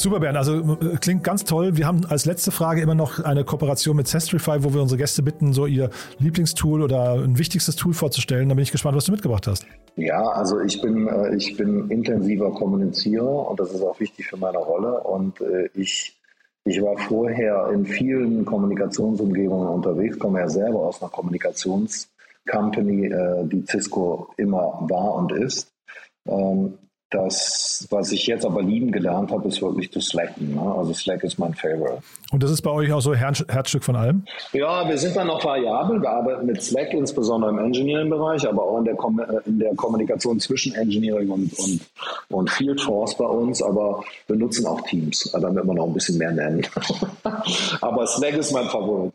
Super, 0.00 0.18
Bernd. 0.18 0.36
Also 0.38 0.78
äh, 0.80 0.96
klingt 0.98 1.22
ganz 1.24 1.44
toll. 1.44 1.76
Wir 1.76 1.86
haben 1.86 2.06
als 2.06 2.24
letzte 2.24 2.50
Frage 2.50 2.80
immer 2.80 2.94
noch 2.94 3.22
eine 3.22 3.44
Kooperation 3.44 3.98
mit 3.98 4.08
Sestrify, 4.08 4.64
wo 4.64 4.72
wir 4.72 4.80
unsere 4.80 4.96
Gäste 4.96 5.22
bitten, 5.22 5.52
so 5.52 5.66
ihr 5.66 5.90
Lieblingstool 6.18 6.80
oder 6.80 7.22
ein 7.22 7.38
wichtigstes 7.38 7.76
Tool 7.76 7.92
vorzustellen. 7.92 8.48
Da 8.48 8.54
bin 8.54 8.62
ich 8.62 8.72
gespannt, 8.72 8.96
was 8.96 9.04
du 9.04 9.12
mitgebracht 9.12 9.46
hast. 9.46 9.66
Ja, 9.96 10.22
also 10.22 10.58
ich 10.60 10.80
bin, 10.80 11.06
äh, 11.06 11.36
ich 11.36 11.54
bin 11.54 11.90
intensiver 11.90 12.50
Kommunizierer 12.50 13.50
und 13.50 13.60
das 13.60 13.72
ist 13.72 13.82
auch 13.82 14.00
wichtig 14.00 14.26
für 14.26 14.38
meine 14.38 14.56
Rolle. 14.56 15.02
Und 15.02 15.38
äh, 15.42 15.68
ich, 15.74 16.18
ich 16.64 16.80
war 16.80 16.96
vorher 16.96 17.68
in 17.70 17.84
vielen 17.84 18.46
Kommunikationsumgebungen 18.46 19.68
unterwegs, 19.68 20.18
komme 20.18 20.40
ja 20.40 20.48
selber 20.48 20.78
aus 20.78 21.02
einer 21.02 21.10
Kommunikationscompany, 21.10 23.12
die 23.52 23.66
Cisco 23.66 24.30
immer 24.38 24.78
war 24.88 25.16
und 25.16 25.32
ist. 25.32 25.70
Das, 27.10 27.88
was 27.90 28.12
ich 28.12 28.28
jetzt 28.28 28.44
aber 28.44 28.62
lieben 28.62 28.92
gelernt 28.92 29.32
habe, 29.32 29.48
ist 29.48 29.60
wirklich 29.60 29.90
das 29.90 30.06
Slacken. 30.06 30.54
Ne? 30.54 30.60
Also 30.60 30.94
Slack 30.94 31.24
ist 31.24 31.38
mein 31.38 31.54
Favorite. 31.54 32.02
Und 32.30 32.40
das 32.40 32.52
ist 32.52 32.62
bei 32.62 32.70
euch 32.70 32.92
auch 32.92 33.00
so 33.00 33.14
Herz, 33.14 33.44
Herzstück 33.48 33.82
von 33.82 33.96
allem? 33.96 34.24
Ja, 34.52 34.88
wir 34.88 34.96
sind 34.96 35.16
dann 35.16 35.26
noch 35.26 35.44
variabel. 35.44 36.00
Wir 36.00 36.08
arbeiten 36.08 36.46
mit 36.46 36.62
Slack, 36.62 36.94
insbesondere 36.94 37.50
im 37.50 37.58
Engineering-Bereich, 37.58 38.48
aber 38.48 38.62
auch 38.62 38.78
in 38.78 38.84
der, 38.84 38.94
Kom 38.94 39.20
in 39.44 39.58
der 39.58 39.74
Kommunikation 39.74 40.38
zwischen 40.38 40.72
Engineering 40.76 41.30
und, 41.30 41.52
und, 41.58 41.80
und 42.28 42.50
Field 42.50 42.80
Force 42.80 43.16
bei 43.16 43.26
uns. 43.26 43.60
Aber 43.60 44.04
wir 44.28 44.36
nutzen 44.36 44.66
auch 44.66 44.80
Teams, 44.82 45.32
damit 45.32 45.64
wir 45.64 45.74
noch 45.74 45.88
ein 45.88 45.92
bisschen 45.92 46.16
mehr 46.16 46.30
nennen. 46.30 46.64
aber 47.80 48.06
Slack 48.06 48.34
ist 48.34 48.52
mein 48.52 48.66
Favorit. 48.66 49.12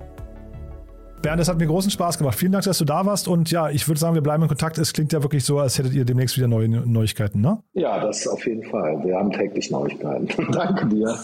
Bernd, 1.22 1.40
es 1.40 1.48
hat 1.48 1.60
mir 1.60 1.68
großen 1.68 1.92
Spaß 1.92 2.18
gemacht. 2.18 2.38
Vielen 2.38 2.52
Dank, 2.52 2.66
dass 2.66 2.78
du 2.78 2.84
da 2.84 3.06
warst. 3.06 3.30
Und 3.30 3.52
ja, 3.52 3.70
ich 3.70 3.88
würde 3.88 4.02
sagen, 4.02 4.16
wir 4.16 4.22
bleiben 4.22 4.44
in 4.44 4.50
Kontakt. 4.50 4.78
Es 4.78 4.92
klingt 4.92 5.14
ja 5.14 5.24
wirklich 5.24 5.46
so, 5.46 5.60
als 5.60 5.78
hättet 5.78 5.94
ihr 5.94 6.04
demnächst 6.04 6.36
wieder 6.36 6.50
neue 6.50 6.68
Neuigkeiten, 6.68 7.40
ne? 7.40 7.64
Ja, 7.72 8.02
das 8.02 8.28
auf 8.28 8.46
jeden 8.46 8.70
Fall. 8.70 9.02
Wir 9.06 9.16
haben 9.16 9.32
täglich 9.32 9.72
Neuigkeiten. 9.72 10.28
Danke 10.52 10.88
dir. 10.88 11.18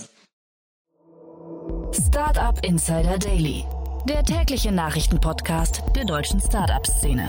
Startup 1.91 2.63
Insider 2.63 3.17
Daily, 3.17 3.65
der 4.07 4.23
tägliche 4.23 4.71
Nachrichtenpodcast 4.71 5.83
der 5.95 6.05
deutschen 6.05 6.39
Startup-Szene. 6.39 7.27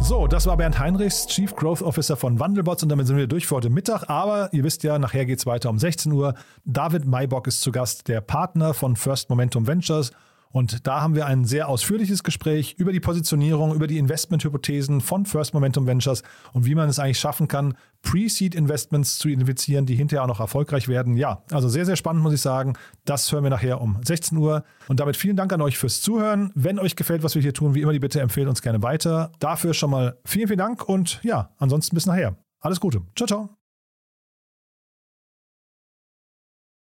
So, 0.00 0.26
das 0.26 0.46
war 0.46 0.58
Bernd 0.58 0.78
Heinrichs, 0.78 1.26
Chief 1.28 1.54
Growth 1.56 1.80
Officer 1.80 2.16
von 2.16 2.38
Wandelbots 2.40 2.82
und 2.82 2.90
damit 2.90 3.06
sind 3.06 3.16
wir 3.16 3.26
durch 3.26 3.46
für 3.46 3.56
heute 3.56 3.70
Mittag. 3.70 4.10
Aber 4.10 4.52
ihr 4.52 4.64
wisst 4.64 4.82
ja, 4.82 4.98
nachher 4.98 5.24
geht 5.24 5.38
es 5.38 5.46
weiter 5.46 5.70
um 5.70 5.78
16 5.78 6.12
Uhr. 6.12 6.34
David 6.66 7.06
Maybock 7.06 7.46
ist 7.46 7.62
zu 7.62 7.72
Gast, 7.72 8.08
der 8.08 8.20
Partner 8.20 8.74
von 8.74 8.96
First 8.96 9.30
Momentum 9.30 9.66
Ventures 9.66 10.12
und 10.52 10.86
da 10.86 11.00
haben 11.00 11.14
wir 11.14 11.26
ein 11.26 11.44
sehr 11.44 11.68
ausführliches 11.68 12.22
Gespräch 12.22 12.74
über 12.78 12.92
die 12.92 13.00
Positionierung, 13.00 13.74
über 13.74 13.86
die 13.86 13.98
Investmenthypothesen 13.98 15.00
von 15.00 15.26
First 15.26 15.54
Momentum 15.54 15.86
Ventures 15.86 16.22
und 16.52 16.66
wie 16.66 16.74
man 16.74 16.88
es 16.88 16.98
eigentlich 16.98 17.18
schaffen 17.18 17.48
kann, 17.48 17.74
Pre-Seed-Investments 18.02 19.18
zu 19.18 19.28
identifizieren, 19.28 19.86
die 19.86 19.94
hinterher 19.94 20.24
auch 20.24 20.28
noch 20.28 20.40
erfolgreich 20.40 20.88
werden. 20.88 21.16
Ja, 21.16 21.42
also 21.50 21.68
sehr, 21.68 21.86
sehr 21.86 21.96
spannend, 21.96 22.22
muss 22.22 22.34
ich 22.34 22.40
sagen. 22.40 22.74
Das 23.04 23.30
hören 23.32 23.44
wir 23.44 23.50
nachher 23.50 23.80
um 23.80 23.98
16 24.04 24.36
Uhr. 24.38 24.64
Und 24.88 25.00
damit 25.00 25.16
vielen 25.16 25.36
Dank 25.36 25.52
an 25.52 25.62
euch 25.62 25.78
fürs 25.78 26.00
Zuhören. 26.00 26.50
Wenn 26.54 26.78
euch 26.78 26.96
gefällt, 26.96 27.22
was 27.22 27.34
wir 27.34 27.42
hier 27.42 27.54
tun, 27.54 27.74
wie 27.74 27.80
immer 27.80 27.92
die 27.92 28.00
Bitte, 28.00 28.20
empfehlt 28.20 28.48
uns 28.48 28.60
gerne 28.60 28.82
weiter. 28.82 29.32
Dafür 29.38 29.72
schon 29.72 29.90
mal 29.90 30.18
vielen, 30.24 30.48
vielen 30.48 30.58
Dank 30.58 30.88
und 30.88 31.20
ja, 31.22 31.50
ansonsten 31.58 31.94
bis 31.94 32.06
nachher. 32.06 32.36
Alles 32.60 32.80
Gute. 32.80 33.02
Ciao, 33.16 33.26
ciao. 33.26 33.61